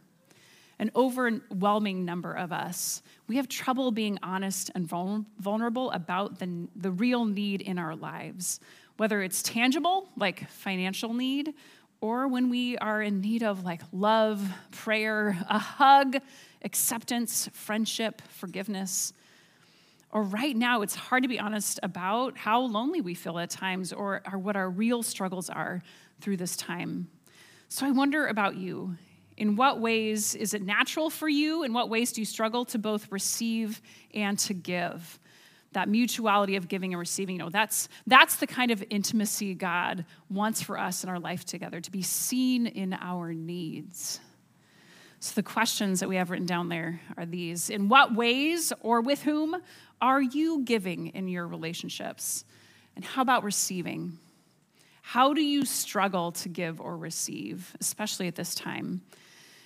an 0.79 0.91
overwhelming 0.97 2.05
number 2.05 2.33
of 2.33 2.53
us, 2.53 3.03
we 3.29 3.37
have 3.37 3.49
trouble 3.49 3.91
being 3.91 4.19
honest 4.23 4.71
and 4.75 4.87
vulnerable 4.87 5.91
about 5.93 6.39
the, 6.39 6.69
the 6.77 6.91
real 6.91 7.25
need 7.25 7.61
in 7.61 7.79
our 7.79 7.95
lives, 7.95 8.61
whether 8.97 9.23
it's 9.23 9.43
tangible, 9.43 10.09
like 10.17 10.49
financial 10.51 11.15
need, 11.15 11.55
or 12.01 12.29
when 12.29 12.51
we 12.51 12.77
are 12.79 13.03
in 13.03 13.21
need 13.21 13.43
of 13.43 13.65
like 13.65 13.81
love, 13.93 14.47
prayer, 14.73 15.39
a 15.49 15.59
hug, 15.59 16.17
acceptance, 16.65 17.49
friendship, 17.53 18.23
forgiveness. 18.31 19.13
Or 20.11 20.23
right 20.23 20.57
now, 20.57 20.83
it's 20.83 20.95
hard 20.95 21.23
to 21.25 21.29
be 21.29 21.39
honest 21.39 21.81
about 21.83 22.39
how 22.39 22.61
lonely 22.61 23.01
we 23.01 23.15
feel 23.15 23.39
at 23.39 23.51
times 23.51 23.93
or, 23.93 24.23
or 24.33 24.39
what 24.39 24.57
our 24.57 24.71
real 24.71 25.03
struggles 25.03 25.51
are 25.51 25.83
through 26.21 26.37
this 26.37 26.57
time. 26.57 27.09
So 27.69 27.87
I 27.87 27.91
wonder 27.91 28.27
about 28.27 28.57
you. 28.57 28.97
In 29.37 29.57
what 29.57 29.81
ways 29.81 30.37
is 30.37 30.55
it 30.55 30.63
natural 30.63 31.11
for 31.11 31.29
you? 31.29 31.65
In 31.65 31.73
what 31.73 31.89
ways 31.89 32.13
do 32.13 32.21
you 32.21 32.25
struggle 32.25 32.65
to 32.67 32.79
both 32.79 33.11
receive 33.11 33.83
and 34.15 34.39
to 34.41 34.55
give? 34.55 35.19
That 35.73 35.89
mutuality 35.89 36.55
of 36.55 36.69
giving 36.69 36.93
and 36.93 37.01
receiving, 37.01 37.35
you 37.35 37.43
know, 37.43 37.51
that's, 37.51 37.89
that's 38.07 38.37
the 38.37 38.47
kind 38.47 38.71
of 38.71 38.85
intimacy 38.91 39.55
God 39.55 40.05
wants 40.31 40.63
for 40.63 40.79
us 40.79 41.03
in 41.03 41.11
our 41.11 41.19
life 41.19 41.45
together, 41.45 41.81
to 41.81 41.91
be 41.91 42.03
seen 42.03 42.69
in 42.69 42.93
our 42.93 43.33
needs. 43.33 44.21
So, 45.25 45.33
the 45.37 45.43
questions 45.43 46.01
that 46.01 46.09
we 46.11 46.17
have 46.17 46.29
written 46.29 46.45
down 46.45 46.69
there 46.69 47.01
are 47.17 47.25
these 47.25 47.71
In 47.71 47.89
what 47.89 48.15
ways 48.15 48.75
or 48.83 49.01
with 49.01 49.23
whom 49.23 49.57
are 49.99 50.21
you 50.21 50.61
giving 50.65 51.07
in 51.07 51.29
your 51.29 51.49
relationships? 51.49 52.45
And 52.95 53.03
how 53.03 53.23
about 53.23 53.43
receiving? 53.43 54.19
How 55.01 55.33
do 55.33 55.41
you 55.41 55.65
struggle 55.65 56.33
to 56.33 56.51
give 56.51 56.79
or 56.79 56.99
receive, 56.99 57.75
especially 57.81 58.29
at 58.29 58.35
this 58.35 58.55
time? 58.55 59.01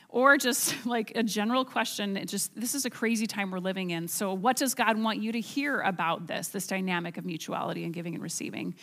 Or 0.09 0.37
just 0.37 0.75
like 0.87 1.13
a 1.15 1.23
general 1.23 1.65
question 1.65 2.17
it 2.17 2.29
just 2.29 2.59
this 2.59 2.75
is 2.75 2.85
a 2.85 2.91
crazy 2.91 3.27
time 3.27 3.51
we're 3.51 3.59
living 3.59 3.91
in. 3.91 4.09
So 4.09 4.33
what 4.33 4.57
does 4.57 4.75
god 4.75 4.99
want 4.99 5.19
you 5.23 5.33
to 5.33 5.41
hear 5.41 5.81
about 5.81 6.27
this 6.27 6.49
this 6.49 6.67
dynamic 6.67 7.17
of 7.17 7.25
mutuality 7.25 7.85
and 7.85 7.93
giving 7.93 8.15
and 8.15 8.23
receiving? 8.23 8.75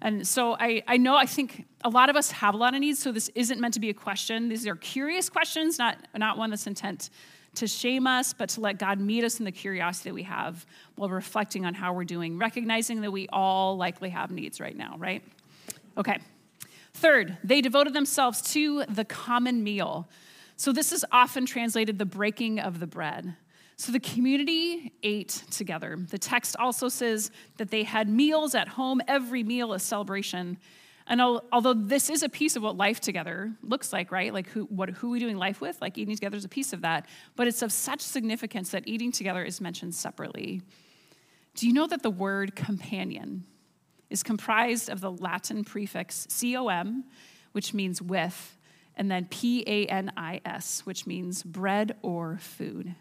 And 0.00 0.26
so 0.26 0.56
I, 0.58 0.82
I 0.86 0.96
know 0.96 1.16
i 1.16 1.26
think 1.26 1.66
a 1.84 1.88
lot 1.88 2.10
of 2.10 2.16
us 2.16 2.30
have 2.32 2.54
a 2.54 2.56
lot 2.56 2.74
of 2.74 2.80
needs 2.80 2.98
so 2.98 3.12
this 3.12 3.30
isn't 3.34 3.60
meant 3.60 3.74
to 3.74 3.80
be 3.80 3.90
a 3.90 3.94
question. 3.94 4.48
These 4.48 4.66
are 4.66 4.76
curious 4.76 5.28
questions 5.28 5.78
not, 5.78 5.98
not 6.16 6.38
one 6.38 6.50
that's 6.50 6.66
intent 6.66 7.10
to 7.54 7.66
shame 7.66 8.06
us 8.06 8.32
but 8.32 8.48
to 8.50 8.60
let 8.60 8.78
god 8.78 8.98
meet 8.98 9.24
us 9.24 9.38
in 9.38 9.44
the 9.44 9.52
curiosity 9.52 10.10
that 10.10 10.14
we 10.14 10.22
have 10.22 10.66
while 10.96 11.10
reflecting 11.10 11.66
on 11.66 11.74
how 11.74 11.92
we're 11.92 12.04
doing 12.04 12.38
recognizing 12.38 13.02
that 13.02 13.10
we 13.10 13.28
all 13.32 13.76
likely 13.76 14.08
have 14.08 14.30
needs 14.30 14.60
right 14.60 14.76
now 14.76 14.96
right? 14.98 15.22
Okay. 15.96 16.18
Third 16.94 17.36
they 17.44 17.60
devoted 17.60 17.92
themselves 17.92 18.42
to 18.52 18.84
the 18.88 19.04
common 19.04 19.62
meal 19.62 20.08
so, 20.62 20.70
this 20.70 20.92
is 20.92 21.04
often 21.10 21.44
translated 21.44 21.98
the 21.98 22.04
breaking 22.06 22.60
of 22.60 22.78
the 22.78 22.86
bread. 22.86 23.34
So, 23.74 23.90
the 23.90 23.98
community 23.98 24.92
ate 25.02 25.42
together. 25.50 25.98
The 26.08 26.18
text 26.18 26.54
also 26.56 26.88
says 26.88 27.32
that 27.56 27.72
they 27.72 27.82
had 27.82 28.08
meals 28.08 28.54
at 28.54 28.68
home, 28.68 29.00
every 29.08 29.42
meal 29.42 29.72
a 29.72 29.80
celebration. 29.80 30.58
And 31.08 31.20
although 31.20 31.74
this 31.74 32.08
is 32.08 32.22
a 32.22 32.28
piece 32.28 32.54
of 32.54 32.62
what 32.62 32.76
life 32.76 33.00
together 33.00 33.50
looks 33.64 33.92
like, 33.92 34.12
right? 34.12 34.32
Like 34.32 34.50
who, 34.50 34.66
what, 34.66 34.90
who 34.90 35.08
are 35.08 35.10
we 35.10 35.18
doing 35.18 35.36
life 35.36 35.60
with? 35.60 35.80
Like 35.80 35.98
eating 35.98 36.14
together 36.14 36.36
is 36.36 36.44
a 36.44 36.48
piece 36.48 36.72
of 36.72 36.82
that. 36.82 37.08
But 37.34 37.48
it's 37.48 37.62
of 37.62 37.72
such 37.72 38.00
significance 38.00 38.70
that 38.70 38.86
eating 38.86 39.10
together 39.10 39.42
is 39.42 39.60
mentioned 39.60 39.96
separately. 39.96 40.62
Do 41.56 41.66
you 41.66 41.72
know 41.72 41.88
that 41.88 42.04
the 42.04 42.10
word 42.10 42.54
companion 42.54 43.46
is 44.10 44.22
comprised 44.22 44.88
of 44.88 45.00
the 45.00 45.10
Latin 45.10 45.64
prefix 45.64 46.28
com, 46.40 47.02
which 47.50 47.74
means 47.74 48.00
with, 48.00 48.56
and 48.96 49.10
then 49.10 49.26
P 49.26 49.64
A 49.66 49.86
N 49.86 50.12
I 50.16 50.40
S, 50.44 50.82
which 50.84 51.06
means 51.06 51.42
bread 51.42 51.96
or 52.02 52.38
food, 52.38 52.94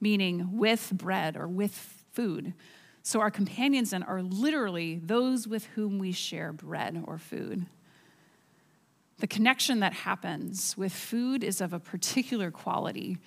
meaning 0.00 0.58
with 0.58 0.92
bread 0.92 1.36
or 1.36 1.48
with 1.48 1.72
food. 2.12 2.54
So 3.02 3.20
our 3.20 3.30
companions 3.30 3.90
then 3.90 4.02
are 4.02 4.22
literally 4.22 5.00
those 5.04 5.46
with 5.46 5.66
whom 5.74 5.98
we 5.98 6.12
share 6.12 6.52
bread 6.52 7.02
or 7.06 7.18
food. 7.18 7.66
The 9.18 9.26
connection 9.26 9.80
that 9.80 9.92
happens 9.92 10.76
with 10.76 10.92
food 10.92 11.44
is 11.44 11.60
of 11.60 11.72
a 11.72 11.78
particular 11.78 12.50
quality. 12.50 13.18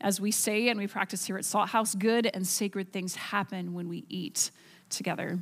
As 0.00 0.20
we 0.20 0.30
say 0.30 0.68
and 0.68 0.78
we 0.78 0.86
practice 0.86 1.24
here 1.24 1.38
at 1.38 1.44
Salt 1.44 1.70
House, 1.70 1.94
good 1.94 2.30
and 2.32 2.46
sacred 2.46 2.92
things 2.92 3.16
happen 3.16 3.74
when 3.74 3.88
we 3.88 4.04
eat 4.08 4.50
together. 4.90 5.38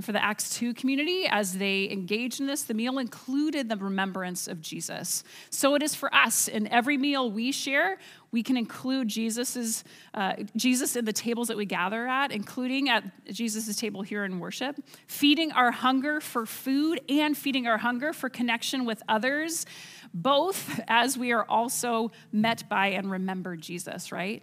And 0.00 0.04
for 0.06 0.12
the 0.12 0.24
Acts 0.24 0.56
2 0.56 0.72
community, 0.72 1.26
as 1.26 1.58
they 1.58 1.90
engaged 1.90 2.40
in 2.40 2.46
this, 2.46 2.62
the 2.62 2.72
meal 2.72 2.98
included 2.98 3.68
the 3.68 3.76
remembrance 3.76 4.48
of 4.48 4.62
Jesus. 4.62 5.22
So 5.50 5.74
it 5.74 5.82
is 5.82 5.94
for 5.94 6.14
us. 6.14 6.48
In 6.48 6.66
every 6.68 6.96
meal 6.96 7.30
we 7.30 7.52
share, 7.52 7.98
we 8.30 8.42
can 8.42 8.56
include 8.56 9.08
Jesus's, 9.08 9.84
uh, 10.14 10.36
Jesus 10.56 10.96
in 10.96 11.04
the 11.04 11.12
tables 11.12 11.48
that 11.48 11.58
we 11.58 11.66
gather 11.66 12.06
at, 12.08 12.32
including 12.32 12.88
at 12.88 13.04
Jesus' 13.30 13.76
table 13.76 14.00
here 14.00 14.24
in 14.24 14.40
worship, 14.40 14.82
feeding 15.06 15.52
our 15.52 15.70
hunger 15.70 16.22
for 16.22 16.46
food 16.46 17.02
and 17.10 17.36
feeding 17.36 17.66
our 17.66 17.76
hunger 17.76 18.14
for 18.14 18.30
connection 18.30 18.86
with 18.86 19.02
others, 19.06 19.66
both 20.14 20.80
as 20.88 21.18
we 21.18 21.30
are 21.30 21.44
also 21.44 22.10
met 22.32 22.66
by 22.70 22.86
and 22.86 23.10
remember 23.10 23.54
Jesus, 23.54 24.12
right? 24.12 24.42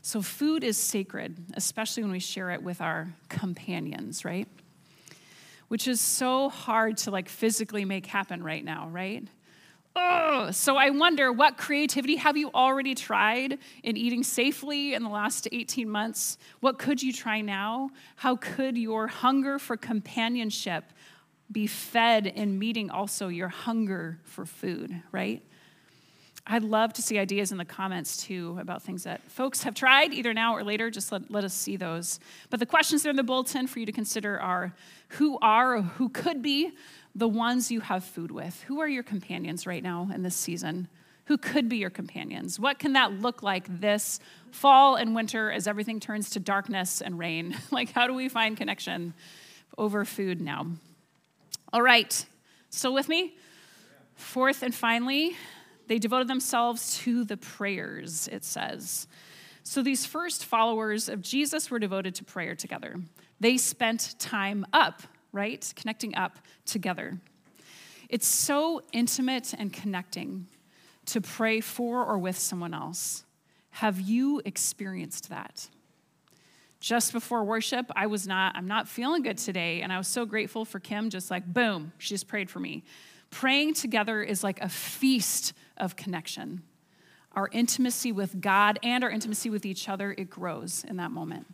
So 0.00 0.22
food 0.22 0.64
is 0.64 0.78
sacred, 0.78 1.36
especially 1.52 2.04
when 2.04 2.12
we 2.12 2.20
share 2.20 2.52
it 2.52 2.62
with 2.62 2.80
our 2.80 3.14
companions, 3.28 4.24
right? 4.24 4.48
Which 5.68 5.88
is 5.88 6.00
so 6.00 6.48
hard 6.48 6.96
to 6.98 7.10
like 7.10 7.28
physically 7.28 7.84
make 7.84 8.06
happen 8.06 8.42
right 8.42 8.64
now, 8.64 8.88
right? 8.88 9.26
Oh, 9.96 10.50
so 10.50 10.76
I 10.76 10.90
wonder 10.90 11.32
what 11.32 11.56
creativity 11.56 12.16
have 12.16 12.36
you 12.36 12.50
already 12.52 12.96
tried 12.96 13.58
in 13.84 13.96
eating 13.96 14.24
safely 14.24 14.94
in 14.94 15.04
the 15.04 15.08
last 15.08 15.46
18 15.52 15.88
months? 15.88 16.36
What 16.60 16.78
could 16.78 17.00
you 17.00 17.12
try 17.12 17.40
now? 17.40 17.90
How 18.16 18.34
could 18.34 18.76
your 18.76 19.06
hunger 19.06 19.58
for 19.58 19.76
companionship 19.76 20.92
be 21.52 21.68
fed 21.68 22.26
in 22.26 22.58
meeting 22.58 22.90
also 22.90 23.28
your 23.28 23.48
hunger 23.48 24.18
for 24.24 24.44
food, 24.44 25.00
right? 25.12 25.42
I'd 26.46 26.62
love 26.62 26.92
to 26.94 27.02
see 27.02 27.18
ideas 27.18 27.52
in 27.52 27.58
the 27.58 27.64
comments 27.64 28.18
too 28.18 28.58
about 28.60 28.82
things 28.82 29.04
that 29.04 29.22
folks 29.30 29.62
have 29.62 29.74
tried 29.74 30.12
either 30.12 30.34
now 30.34 30.54
or 30.54 30.62
later. 30.62 30.90
Just 30.90 31.10
let, 31.10 31.30
let 31.30 31.42
us 31.42 31.54
see 31.54 31.76
those. 31.76 32.20
But 32.50 32.60
the 32.60 32.66
questions 32.66 33.02
there 33.02 33.10
in 33.10 33.16
the 33.16 33.22
bulletin 33.22 33.66
for 33.66 33.78
you 33.78 33.86
to 33.86 33.92
consider 33.92 34.38
are 34.38 34.74
who 35.08 35.38
are 35.40 35.76
or 35.76 35.82
who 35.82 36.10
could 36.10 36.42
be 36.42 36.72
the 37.14 37.28
ones 37.28 37.70
you 37.70 37.80
have 37.80 38.04
food 38.04 38.30
with? 38.30 38.62
Who 38.66 38.80
are 38.80 38.88
your 38.88 39.02
companions 39.02 39.66
right 39.66 39.82
now 39.82 40.10
in 40.12 40.22
this 40.22 40.36
season? 40.36 40.88
Who 41.26 41.38
could 41.38 41.68
be 41.68 41.78
your 41.78 41.90
companions? 41.90 42.60
What 42.60 42.78
can 42.78 42.92
that 42.94 43.12
look 43.12 43.42
like 43.42 43.80
this 43.80 44.20
fall 44.50 44.96
and 44.96 45.14
winter 45.14 45.50
as 45.50 45.66
everything 45.66 45.98
turns 45.98 46.28
to 46.30 46.40
darkness 46.40 47.00
and 47.00 47.18
rain? 47.18 47.56
like, 47.70 47.92
how 47.92 48.06
do 48.06 48.12
we 48.12 48.28
find 48.28 48.56
connection 48.56 49.14
over 49.78 50.04
food 50.04 50.40
now? 50.40 50.66
All 51.72 51.82
right, 51.82 52.26
still 52.68 52.92
with 52.92 53.08
me? 53.08 53.34
Fourth 54.16 54.62
and 54.62 54.74
finally, 54.74 55.36
they 55.86 55.98
devoted 55.98 56.28
themselves 56.28 56.98
to 56.98 57.24
the 57.24 57.36
prayers, 57.36 58.28
it 58.30 58.44
says. 58.44 59.06
So 59.62 59.82
these 59.82 60.04
first 60.04 60.44
followers 60.44 61.08
of 61.08 61.22
Jesus 61.22 61.70
were 61.70 61.78
devoted 61.78 62.14
to 62.16 62.24
prayer 62.24 62.54
together. 62.54 62.96
They 63.40 63.56
spent 63.56 64.14
time 64.18 64.66
up, 64.72 65.02
right? 65.32 65.72
Connecting 65.76 66.14
up 66.16 66.38
together. 66.66 67.18
It's 68.08 68.26
so 68.26 68.82
intimate 68.92 69.54
and 69.54 69.72
connecting 69.72 70.46
to 71.06 71.20
pray 71.20 71.60
for 71.60 72.04
or 72.04 72.18
with 72.18 72.38
someone 72.38 72.74
else. 72.74 73.24
Have 73.70 74.00
you 74.00 74.40
experienced 74.44 75.30
that? 75.30 75.68
Just 76.84 77.14
before 77.14 77.42
worship, 77.44 77.90
I 77.96 78.08
was 78.08 78.26
not, 78.26 78.54
I'm 78.56 78.68
not 78.68 78.86
feeling 78.86 79.22
good 79.22 79.38
today, 79.38 79.80
and 79.80 79.90
I 79.90 79.96
was 79.96 80.06
so 80.06 80.26
grateful 80.26 80.66
for 80.66 80.78
Kim, 80.78 81.08
just 81.08 81.30
like, 81.30 81.46
boom, 81.46 81.94
she 81.96 82.10
just 82.10 82.28
prayed 82.28 82.50
for 82.50 82.60
me. 82.60 82.84
Praying 83.30 83.72
together 83.72 84.22
is 84.22 84.44
like 84.44 84.60
a 84.60 84.68
feast 84.68 85.54
of 85.78 85.96
connection. 85.96 86.62
Our 87.32 87.48
intimacy 87.52 88.12
with 88.12 88.38
God 88.38 88.78
and 88.82 89.02
our 89.02 89.08
intimacy 89.08 89.48
with 89.48 89.64
each 89.64 89.88
other, 89.88 90.14
it 90.18 90.28
grows 90.28 90.84
in 90.86 90.98
that 90.98 91.10
moment. 91.10 91.46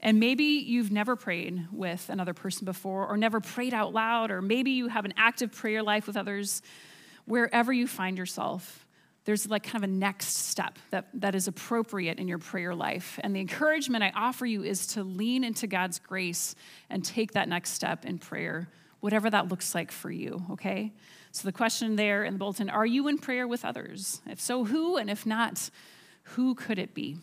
And 0.00 0.18
maybe 0.18 0.42
you've 0.42 0.90
never 0.90 1.14
prayed 1.14 1.68
with 1.70 2.08
another 2.08 2.34
person 2.34 2.64
before, 2.64 3.06
or 3.06 3.16
never 3.16 3.38
prayed 3.38 3.72
out 3.72 3.94
loud, 3.94 4.32
or 4.32 4.42
maybe 4.42 4.72
you 4.72 4.88
have 4.88 5.04
an 5.04 5.14
active 5.16 5.52
prayer 5.52 5.80
life 5.80 6.08
with 6.08 6.16
others. 6.16 6.60
Wherever 7.24 7.72
you 7.72 7.86
find 7.86 8.18
yourself, 8.18 8.84
there's 9.24 9.48
like 9.48 9.64
kind 9.64 9.84
of 9.84 9.90
a 9.90 9.92
next 9.92 10.48
step 10.48 10.78
that, 10.90 11.08
that 11.14 11.34
is 11.34 11.46
appropriate 11.46 12.18
in 12.18 12.26
your 12.26 12.38
prayer 12.38 12.74
life. 12.74 13.18
And 13.22 13.34
the 13.34 13.40
encouragement 13.40 14.02
I 14.02 14.12
offer 14.14 14.46
you 14.46 14.62
is 14.62 14.86
to 14.88 15.02
lean 15.02 15.44
into 15.44 15.66
God's 15.66 15.98
grace 15.98 16.54
and 16.88 17.04
take 17.04 17.32
that 17.32 17.48
next 17.48 17.70
step 17.70 18.04
in 18.04 18.18
prayer, 18.18 18.68
whatever 19.00 19.28
that 19.30 19.48
looks 19.48 19.74
like 19.74 19.92
for 19.92 20.10
you, 20.10 20.42
okay? 20.52 20.92
So 21.32 21.46
the 21.46 21.52
question 21.52 21.96
there 21.96 22.24
in 22.24 22.34
the 22.34 22.38
bulletin 22.38 22.70
are 22.70 22.86
you 22.86 23.08
in 23.08 23.18
prayer 23.18 23.46
with 23.46 23.64
others? 23.64 24.20
If 24.26 24.40
so, 24.40 24.64
who? 24.64 24.96
And 24.96 25.10
if 25.10 25.26
not, 25.26 25.70
who 26.22 26.54
could 26.54 26.78
it 26.78 26.94
be? 26.94 27.16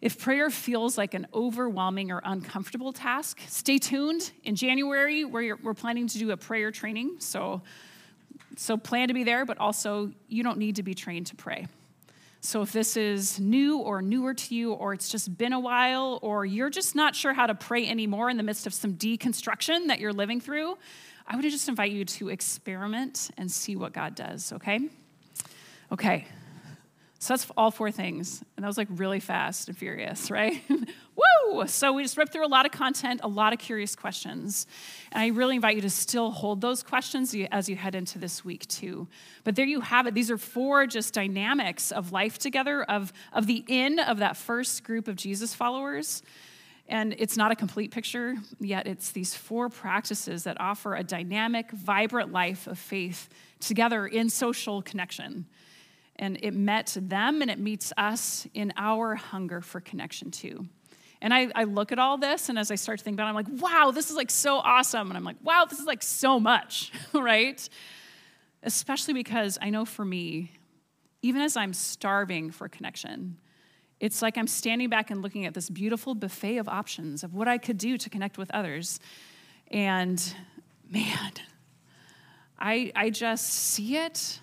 If 0.00 0.18
prayer 0.18 0.50
feels 0.50 0.96
like 0.96 1.14
an 1.14 1.26
overwhelming 1.34 2.10
or 2.10 2.20
uncomfortable 2.24 2.92
task, 2.92 3.40
stay 3.48 3.78
tuned. 3.78 4.30
In 4.44 4.54
January, 4.54 5.24
we're, 5.24 5.56
we're 5.56 5.74
planning 5.74 6.06
to 6.08 6.18
do 6.18 6.30
a 6.30 6.36
prayer 6.36 6.70
training. 6.70 7.16
So 7.18 7.62
so 8.56 8.76
plan 8.76 9.08
to 9.08 9.14
be 9.14 9.24
there, 9.24 9.44
but 9.44 9.58
also 9.58 10.12
you 10.28 10.42
don't 10.42 10.58
need 10.58 10.76
to 10.76 10.82
be 10.82 10.94
trained 10.94 11.26
to 11.28 11.36
pray. 11.36 11.66
So 12.40 12.62
if 12.62 12.72
this 12.72 12.96
is 12.96 13.40
new 13.40 13.78
or 13.78 14.02
newer 14.02 14.34
to 14.34 14.54
you, 14.54 14.72
or 14.72 14.92
it's 14.92 15.08
just 15.08 15.36
been 15.36 15.52
a 15.52 15.60
while, 15.60 16.18
or 16.22 16.44
you're 16.44 16.70
just 16.70 16.94
not 16.94 17.14
sure 17.14 17.32
how 17.32 17.46
to 17.46 17.54
pray 17.54 17.88
anymore 17.88 18.30
in 18.30 18.36
the 18.36 18.42
midst 18.42 18.66
of 18.66 18.74
some 18.74 18.94
deconstruction 18.94 19.88
that 19.88 20.00
you're 20.00 20.12
living 20.12 20.40
through, 20.40 20.78
I 21.26 21.34
would 21.34 21.42
just 21.42 21.68
invite 21.68 21.90
you 21.90 22.04
to 22.04 22.28
experiment 22.28 23.30
and 23.36 23.50
see 23.50 23.74
what 23.74 23.92
God 23.92 24.14
does, 24.14 24.52
okay? 24.52 24.78
Okay, 25.90 26.26
so 27.18 27.32
that's 27.32 27.50
all 27.56 27.70
four 27.70 27.90
things. 27.90 28.42
And 28.56 28.62
that 28.62 28.68
was 28.68 28.78
like 28.78 28.88
really 28.90 29.20
fast 29.20 29.68
and 29.68 29.76
furious, 29.76 30.30
right? 30.30 30.62
Woo! 30.68 30.82
So 31.66 31.92
we 31.92 32.02
just 32.02 32.16
ripped 32.16 32.32
through 32.32 32.46
a 32.46 32.48
lot 32.48 32.66
of 32.66 32.72
content, 32.72 33.20
a 33.22 33.28
lot 33.28 33.52
of 33.52 33.58
curious 33.58 33.94
questions. 33.96 34.66
And 35.12 35.22
I 35.22 35.28
really 35.28 35.56
invite 35.56 35.76
you 35.76 35.82
to 35.82 35.90
still 35.90 36.30
hold 36.30 36.60
those 36.60 36.82
questions 36.82 37.34
as 37.50 37.68
you 37.68 37.76
head 37.76 37.94
into 37.94 38.18
this 38.18 38.44
week, 38.44 38.66
too. 38.68 39.08
But 39.44 39.56
there 39.56 39.64
you 39.64 39.80
have 39.80 40.06
it. 40.06 40.14
These 40.14 40.30
are 40.30 40.38
four 40.38 40.86
just 40.86 41.14
dynamics 41.14 41.92
of 41.92 42.12
life 42.12 42.38
together, 42.38 42.82
of, 42.82 43.12
of 43.32 43.46
the 43.46 43.64
in 43.68 43.98
of 43.98 44.18
that 44.18 44.36
first 44.36 44.84
group 44.84 45.08
of 45.08 45.16
Jesus 45.16 45.54
followers. 45.54 46.22
And 46.88 47.14
it's 47.18 47.36
not 47.36 47.50
a 47.50 47.56
complete 47.56 47.90
picture, 47.90 48.36
yet 48.60 48.86
it's 48.86 49.10
these 49.10 49.34
four 49.34 49.68
practices 49.68 50.44
that 50.44 50.60
offer 50.60 50.94
a 50.94 51.02
dynamic, 51.02 51.70
vibrant 51.72 52.32
life 52.32 52.66
of 52.66 52.78
faith 52.78 53.28
together 53.60 54.06
in 54.06 54.30
social 54.30 54.82
connection. 54.82 55.46
And 56.16 56.38
it 56.42 56.54
met 56.54 56.96
them 57.00 57.42
and 57.42 57.50
it 57.50 57.58
meets 57.58 57.92
us 57.96 58.46
in 58.54 58.72
our 58.76 59.16
hunger 59.16 59.60
for 59.60 59.80
connection 59.80 60.30
too. 60.30 60.66
And 61.20 61.32
I, 61.32 61.48
I, 61.54 61.64
look 61.64 61.92
at 61.92 61.98
all 61.98 62.18
this, 62.18 62.48
and 62.48 62.58
as 62.58 62.70
I 62.70 62.74
start 62.74 62.98
to 62.98 63.04
think 63.04 63.14
about 63.14 63.26
it, 63.26 63.28
I'm 63.30 63.34
like, 63.34 63.62
wow, 63.62 63.90
this 63.90 64.10
is 64.10 64.16
like 64.16 64.30
so 64.30 64.58
awesome. 64.58 65.08
And 65.08 65.16
I'm 65.16 65.24
like, 65.24 65.42
wow, 65.42 65.66
this 65.68 65.78
is 65.80 65.86
like 65.86 66.02
so 66.02 66.38
much, 66.38 66.92
right? 67.14 67.66
Especially 68.62 69.14
because 69.14 69.58
I 69.62 69.70
know 69.70 69.84
for 69.84 70.04
me, 70.04 70.52
even 71.22 71.40
as 71.40 71.56
I'm 71.56 71.72
starving 71.72 72.50
for 72.50 72.68
connection, 72.68 73.38
it's 73.98 74.20
like 74.20 74.36
I'm 74.36 74.46
standing 74.46 74.90
back 74.90 75.10
and 75.10 75.22
looking 75.22 75.46
at 75.46 75.54
this 75.54 75.70
beautiful 75.70 76.14
buffet 76.14 76.58
of 76.58 76.68
options 76.68 77.24
of 77.24 77.34
what 77.34 77.48
I 77.48 77.58
could 77.58 77.78
do 77.78 77.96
to 77.96 78.10
connect 78.10 78.36
with 78.36 78.50
others. 78.50 79.00
And 79.70 80.22
man, 80.90 81.32
I, 82.58 82.92
I 82.94 83.10
just 83.10 83.46
see 83.48 83.96
it 83.96 84.40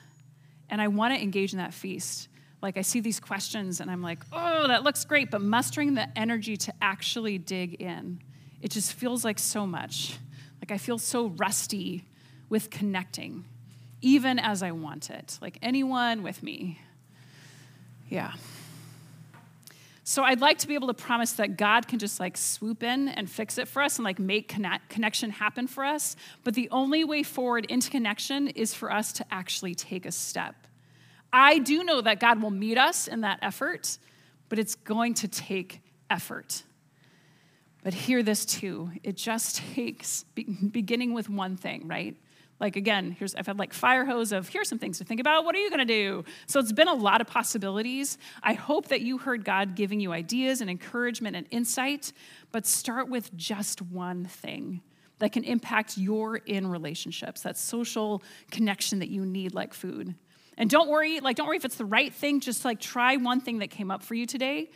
and 0.69 0.81
I 0.81 0.87
want 0.87 1.13
to 1.13 1.21
engage 1.21 1.53
in 1.53 1.59
that 1.59 1.73
feast. 1.73 2.29
Like 2.63 2.77
I 2.77 2.81
see 2.81 3.01
these 3.01 3.19
questions 3.19 3.81
and 3.81 3.91
I'm 3.91 4.01
like, 4.01 4.19
oh, 4.31 4.67
that 4.69 4.83
looks 4.83 5.03
great, 5.03 5.29
but 5.29 5.41
mustering 5.41 5.95
the 5.95 6.07
energy 6.17 6.55
to 6.55 6.73
actually 6.81 7.37
dig 7.37 7.81
in, 7.81 8.21
it 8.61 8.71
just 8.71 8.93
feels 8.93 9.25
like 9.25 9.37
so 9.37 9.67
much. 9.67 10.17
Like 10.61 10.71
I 10.71 10.77
feel 10.77 10.97
so 10.97 11.27
rusty 11.27 12.05
with 12.47 12.69
connecting, 12.69 13.43
even 14.01 14.39
as 14.39 14.63
I 14.63 14.71
want 14.71 15.09
it. 15.09 15.37
Like 15.41 15.59
anyone 15.61 16.23
with 16.23 16.41
me. 16.41 16.79
Yeah. 18.07 18.31
So 20.05 20.23
I'd 20.23 20.39
like 20.39 20.59
to 20.59 20.67
be 20.67 20.75
able 20.75 20.87
to 20.87 20.93
promise 20.93 21.33
that 21.33 21.57
God 21.57 21.89
can 21.89 21.99
just 21.99 22.17
like 22.17 22.37
swoop 22.37 22.81
in 22.81 23.09
and 23.09 23.29
fix 23.29 23.57
it 23.57 23.67
for 23.67 23.81
us 23.81 23.97
and 23.97 24.05
like 24.05 24.19
make 24.19 24.47
connect, 24.47 24.89
connection 24.89 25.31
happen 25.31 25.67
for 25.67 25.83
us. 25.83 26.15
But 26.45 26.53
the 26.53 26.69
only 26.69 27.03
way 27.03 27.23
forward 27.23 27.65
into 27.65 27.89
connection 27.89 28.47
is 28.47 28.73
for 28.73 28.89
us 28.89 29.11
to 29.13 29.25
actually 29.31 29.75
take 29.75 30.05
a 30.05 30.11
step. 30.13 30.55
I 31.33 31.57
do 31.57 31.83
know 31.83 31.99
that 31.99 32.19
God 32.19 32.41
will 32.41 32.51
meet 32.51 32.77
us 32.77 33.07
in 33.07 33.21
that 33.21 33.39
effort, 33.41 33.97
but 34.49 34.59
it's 34.59 34.75
going 34.75 35.15
to 35.15 35.27
take 35.27 35.81
effort. 36.09 36.61
But 37.83 37.93
hear 37.93 38.21
this 38.23 38.45
too 38.45 38.91
it 39.03 39.17
just 39.17 39.57
takes 39.73 40.23
beginning 40.35 41.13
with 41.13 41.29
one 41.29 41.57
thing, 41.57 41.87
right? 41.87 42.15
Like 42.59 42.75
again, 42.75 43.11
here's 43.17 43.33
I've 43.33 43.47
had 43.47 43.57
like 43.57 43.73
fire 43.73 44.05
hose 44.05 44.31
of 44.31 44.47
here's 44.47 44.69
some 44.69 44.77
things 44.77 44.99
to 44.99 45.03
think 45.03 45.19
about. 45.19 45.43
What 45.43 45.55
are 45.55 45.59
you 45.59 45.71
gonna 45.71 45.85
do? 45.85 46.23
So 46.45 46.59
it's 46.59 46.71
been 46.71 46.87
a 46.87 46.93
lot 46.93 47.19
of 47.19 47.27
possibilities. 47.27 48.19
I 48.43 48.53
hope 48.53 48.89
that 48.89 49.01
you 49.01 49.17
heard 49.17 49.43
God 49.43 49.75
giving 49.75 49.99
you 49.99 50.13
ideas 50.13 50.61
and 50.61 50.69
encouragement 50.69 51.35
and 51.35 51.47
insight, 51.49 52.13
but 52.51 52.67
start 52.67 53.09
with 53.09 53.35
just 53.35 53.81
one 53.81 54.25
thing 54.25 54.81
that 55.19 55.31
can 55.31 55.43
impact 55.43 55.97
your 55.97 56.37
in 56.37 56.67
relationships, 56.67 57.41
that 57.41 57.57
social 57.57 58.21
connection 58.51 58.99
that 58.99 59.09
you 59.09 59.25
need, 59.25 59.53
like 59.53 59.73
food. 59.73 60.15
And 60.57 60.69
don't 60.69 60.89
worry, 60.89 61.19
like, 61.19 61.35
don't 61.35 61.47
worry 61.47 61.57
if 61.57 61.65
it's 61.65 61.77
the 61.77 61.85
right 61.85 62.13
thing. 62.13 62.39
Just 62.39 62.63
like 62.63 62.79
try 62.79 63.17
one 63.17 63.41
thing 63.41 63.59
that 63.59 63.69
came 63.69 63.89
up 63.89 64.03
for 64.03 64.15
you 64.15 64.25
today 64.25 64.69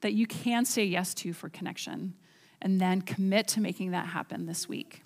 that 0.00 0.14
you 0.14 0.26
can 0.26 0.64
say 0.64 0.84
yes 0.84 1.14
to 1.14 1.32
for 1.32 1.48
connection, 1.48 2.14
and 2.60 2.80
then 2.80 3.02
commit 3.02 3.46
to 3.48 3.60
making 3.60 3.92
that 3.92 4.06
happen 4.06 4.46
this 4.46 4.68
week. 4.68 5.02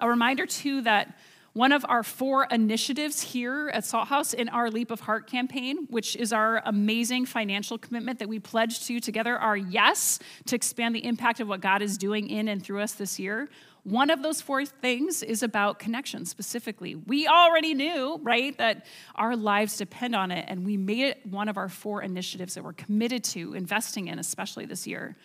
A 0.00 0.08
reminder, 0.08 0.46
too, 0.46 0.82
that 0.82 1.16
one 1.52 1.72
of 1.72 1.84
our 1.88 2.02
four 2.04 2.46
initiatives 2.50 3.20
here 3.20 3.68
at 3.70 3.84
Salt 3.84 4.08
House 4.08 4.32
in 4.32 4.48
our 4.48 4.70
Leap 4.70 4.90
of 4.92 5.00
Heart 5.00 5.28
campaign, 5.28 5.88
which 5.90 6.14
is 6.14 6.32
our 6.32 6.62
amazing 6.64 7.26
financial 7.26 7.78
commitment 7.78 8.20
that 8.20 8.28
we 8.28 8.38
pledged 8.38 8.86
to 8.86 9.00
together, 9.00 9.36
our 9.36 9.56
yes 9.56 10.20
to 10.46 10.54
expand 10.54 10.94
the 10.94 11.04
impact 11.04 11.40
of 11.40 11.48
what 11.48 11.60
God 11.60 11.82
is 11.82 11.98
doing 11.98 12.28
in 12.28 12.46
and 12.48 12.62
through 12.62 12.80
us 12.80 12.92
this 12.92 13.18
year. 13.18 13.48
One 13.88 14.10
of 14.10 14.22
those 14.22 14.42
four 14.42 14.66
things 14.66 15.22
is 15.22 15.42
about 15.42 15.78
connection 15.78 16.26
specifically. 16.26 16.94
We 16.94 17.26
already 17.26 17.72
knew, 17.72 18.20
right, 18.22 18.56
that 18.58 18.84
our 19.14 19.34
lives 19.34 19.78
depend 19.78 20.14
on 20.14 20.30
it, 20.30 20.44
and 20.46 20.66
we 20.66 20.76
made 20.76 21.04
it 21.04 21.24
one 21.24 21.48
of 21.48 21.56
our 21.56 21.70
four 21.70 22.02
initiatives 22.02 22.54
that 22.54 22.64
we're 22.64 22.74
committed 22.74 23.24
to 23.24 23.54
investing 23.54 24.08
in, 24.08 24.18
especially 24.18 24.66
this 24.66 24.86
year. 24.86 25.16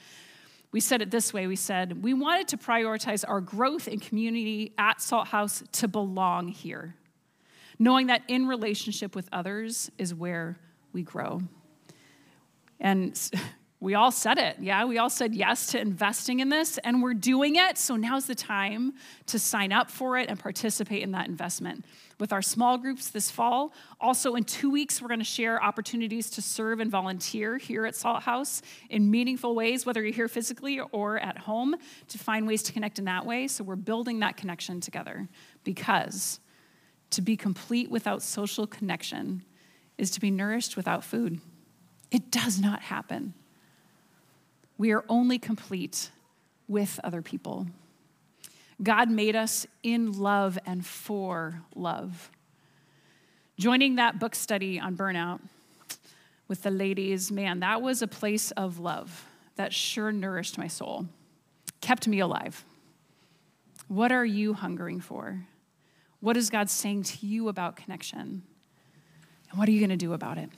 We 0.72 0.80
said 0.80 1.02
it 1.02 1.12
this 1.12 1.34
way 1.34 1.46
we 1.46 1.58
said, 1.58 2.02
we 2.02 2.14
wanted 2.14 2.48
to 2.50 2.58
prioritize 2.58 3.26
our 3.28 3.42
growth 3.42 3.90
in 3.90 4.00
community 4.00 4.74
at 4.78 5.02
Salt 5.02 5.28
House 5.28 5.62
to 5.74 5.90
belong 5.90 6.48
here, 6.48 6.96
knowing 7.80 8.08
that 8.08 8.22
in 8.30 8.48
relationship 8.48 9.14
with 9.14 9.28
others 9.34 9.92
is 9.98 10.16
where 10.16 10.58
we 10.94 11.04
grow. 11.04 11.42
And 12.80 13.20
we 13.84 13.96
all 13.96 14.12
said 14.12 14.38
it. 14.38 14.56
Yeah, 14.62 14.86
we 14.86 14.98
all 14.98 15.10
said 15.10 15.36
yes 15.36 15.68
to 15.68 15.80
investing 15.80 16.40
in 16.40 16.48
this, 16.48 16.78
and 16.86 17.04
we're 17.04 17.14
doing 17.14 17.58
it. 17.58 17.78
So 17.78 17.98
now's 17.98 18.28
the 18.28 18.34
time 18.34 18.94
to 19.26 19.38
sign 19.38 19.74
up 19.74 19.92
for 19.92 20.18
it 20.18 20.30
and 20.30 20.40
participate 20.40 21.04
in 21.04 21.12
that 21.12 21.28
investment. 21.28 21.84
With 22.18 22.32
our 22.32 22.42
small 22.42 22.78
groups 22.78 23.10
this 23.10 23.30
fall, 23.30 23.74
also 24.00 24.36
in 24.36 24.46
two 24.46 24.70
weeks, 24.72 25.02
we're 25.02 25.10
going 25.10 25.20
to 25.20 25.26
share 25.26 25.62
opportunities 25.62 26.30
to 26.30 26.42
serve 26.42 26.80
and 26.80 26.90
volunteer 26.90 27.58
here 27.58 27.86
at 27.86 27.94
Salt 27.94 28.24
House 28.24 28.62
in 28.90 29.12
meaningful 29.12 29.54
ways, 29.54 29.86
whether 29.86 30.02
you're 30.02 30.14
here 30.14 30.30
physically 30.30 30.80
or 30.80 31.20
at 31.20 31.40
home, 31.40 31.76
to 32.08 32.18
find 32.18 32.48
ways 32.48 32.64
to 32.64 32.72
connect 32.72 33.00
in 33.00 33.06
that 33.06 33.26
way. 33.26 33.50
So 33.50 33.66
we're 33.66 33.76
building 33.76 34.22
that 34.22 34.38
connection 34.38 34.80
together 34.80 35.28
because 35.66 36.40
to 37.10 37.22
be 37.22 37.36
complete 37.36 37.92
without 37.92 38.22
social 38.22 38.66
connection 38.66 39.44
is 39.98 40.10
to 40.12 40.22
be 40.22 40.32
nourished 40.32 40.78
without 40.78 41.04
food. 41.04 41.42
It 42.12 42.32
does 42.32 42.62
not 42.62 42.80
happen. 42.80 43.34
We 44.84 44.92
are 44.92 45.06
only 45.08 45.40
complete 45.40 46.12
with 46.68 47.00
other 47.06 47.22
people. 47.22 47.68
God 48.84 49.10
made 49.10 49.34
us 49.34 49.66
in 49.82 50.12
love 50.12 50.60
and 50.66 50.86
for 50.86 51.62
love. 51.74 52.30
Joining 53.58 53.96
that 53.96 54.20
book 54.20 54.36
study 54.36 54.82
on 54.82 54.98
burnout 54.98 55.40
with 56.50 56.64
the 56.64 56.70
ladies, 56.70 57.32
man, 57.32 57.62
that 57.62 57.82
was 57.82 58.02
a 58.02 58.08
place 58.08 58.52
of 58.52 58.78
love 58.78 59.26
that 59.56 59.72
sure 59.72 60.12
nourished 60.12 60.58
my 60.58 60.68
soul, 60.68 61.06
kept 61.80 62.06
me 62.06 62.20
alive. 62.20 62.66
What 63.88 64.12
are 64.12 64.26
you 64.26 64.54
hungering 64.54 65.00
for? 65.00 65.46
What 66.20 66.36
is 66.36 66.50
God 66.50 66.70
saying 66.70 67.04
to 67.04 67.26
you 67.26 67.48
about 67.48 67.78
connection? 67.78 68.44
And 69.50 69.58
what 69.58 69.70
are 69.70 69.72
you 69.72 69.80
going 69.80 69.92
to 69.92 69.96
do 69.96 70.12
about 70.12 70.38
it? 70.38 70.50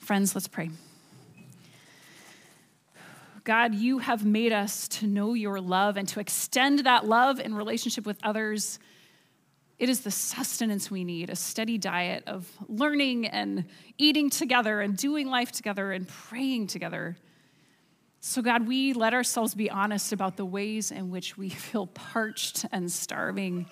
Friends, 0.00 0.34
let's 0.34 0.48
pray. 0.48 0.70
God, 3.44 3.74
you 3.74 3.98
have 3.98 4.24
made 4.24 4.52
us 4.52 4.88
to 4.88 5.06
know 5.06 5.34
your 5.34 5.60
love 5.60 5.96
and 5.96 6.06
to 6.08 6.20
extend 6.20 6.80
that 6.80 7.06
love 7.06 7.40
in 7.40 7.54
relationship 7.54 8.04
with 8.04 8.18
others. 8.22 8.78
It 9.78 9.88
is 9.88 10.00
the 10.00 10.10
sustenance 10.10 10.90
we 10.90 11.04
need, 11.04 11.30
a 11.30 11.36
steady 11.36 11.78
diet 11.78 12.24
of 12.26 12.46
learning 12.68 13.26
and 13.26 13.64
eating 13.98 14.28
together 14.30 14.80
and 14.80 14.96
doing 14.96 15.28
life 15.28 15.52
together 15.52 15.92
and 15.92 16.06
praying 16.06 16.66
together. 16.66 17.16
So, 18.20 18.42
God, 18.42 18.66
we 18.66 18.92
let 18.92 19.14
ourselves 19.14 19.54
be 19.54 19.70
honest 19.70 20.12
about 20.12 20.36
the 20.36 20.44
ways 20.44 20.90
in 20.90 21.10
which 21.10 21.38
we 21.38 21.48
feel 21.48 21.86
parched 21.86 22.66
and 22.72 22.92
starving. 22.92 23.66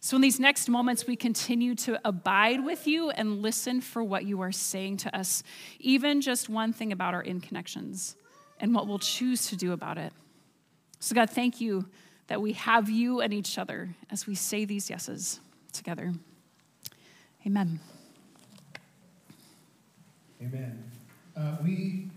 So, 0.00 0.16
in 0.16 0.22
these 0.22 0.40
next 0.40 0.68
moments, 0.68 1.06
we 1.06 1.14
continue 1.14 1.76
to 1.76 2.00
abide 2.04 2.64
with 2.64 2.88
you 2.88 3.10
and 3.10 3.42
listen 3.42 3.80
for 3.80 4.02
what 4.02 4.24
you 4.24 4.40
are 4.40 4.52
saying 4.52 4.98
to 4.98 5.16
us, 5.16 5.44
even 5.78 6.20
just 6.20 6.48
one 6.48 6.72
thing 6.72 6.90
about 6.90 7.14
our 7.14 7.22
in 7.22 7.40
connections 7.40 8.16
and 8.60 8.74
what 8.74 8.86
we'll 8.86 8.98
choose 8.98 9.48
to 9.48 9.56
do 9.56 9.72
about 9.72 9.98
it. 9.98 10.12
So, 11.00 11.14
God, 11.14 11.30
thank 11.30 11.60
you 11.60 11.86
that 12.28 12.40
we 12.40 12.52
have 12.54 12.90
you 12.90 13.20
and 13.20 13.32
each 13.32 13.58
other 13.58 13.94
as 14.10 14.26
we 14.26 14.34
say 14.34 14.64
these 14.64 14.90
yeses 14.90 15.40
together. 15.72 16.12
Amen. 17.46 17.78
Amen. 20.42 20.90
Uh, 21.36 21.56
we 21.62 22.08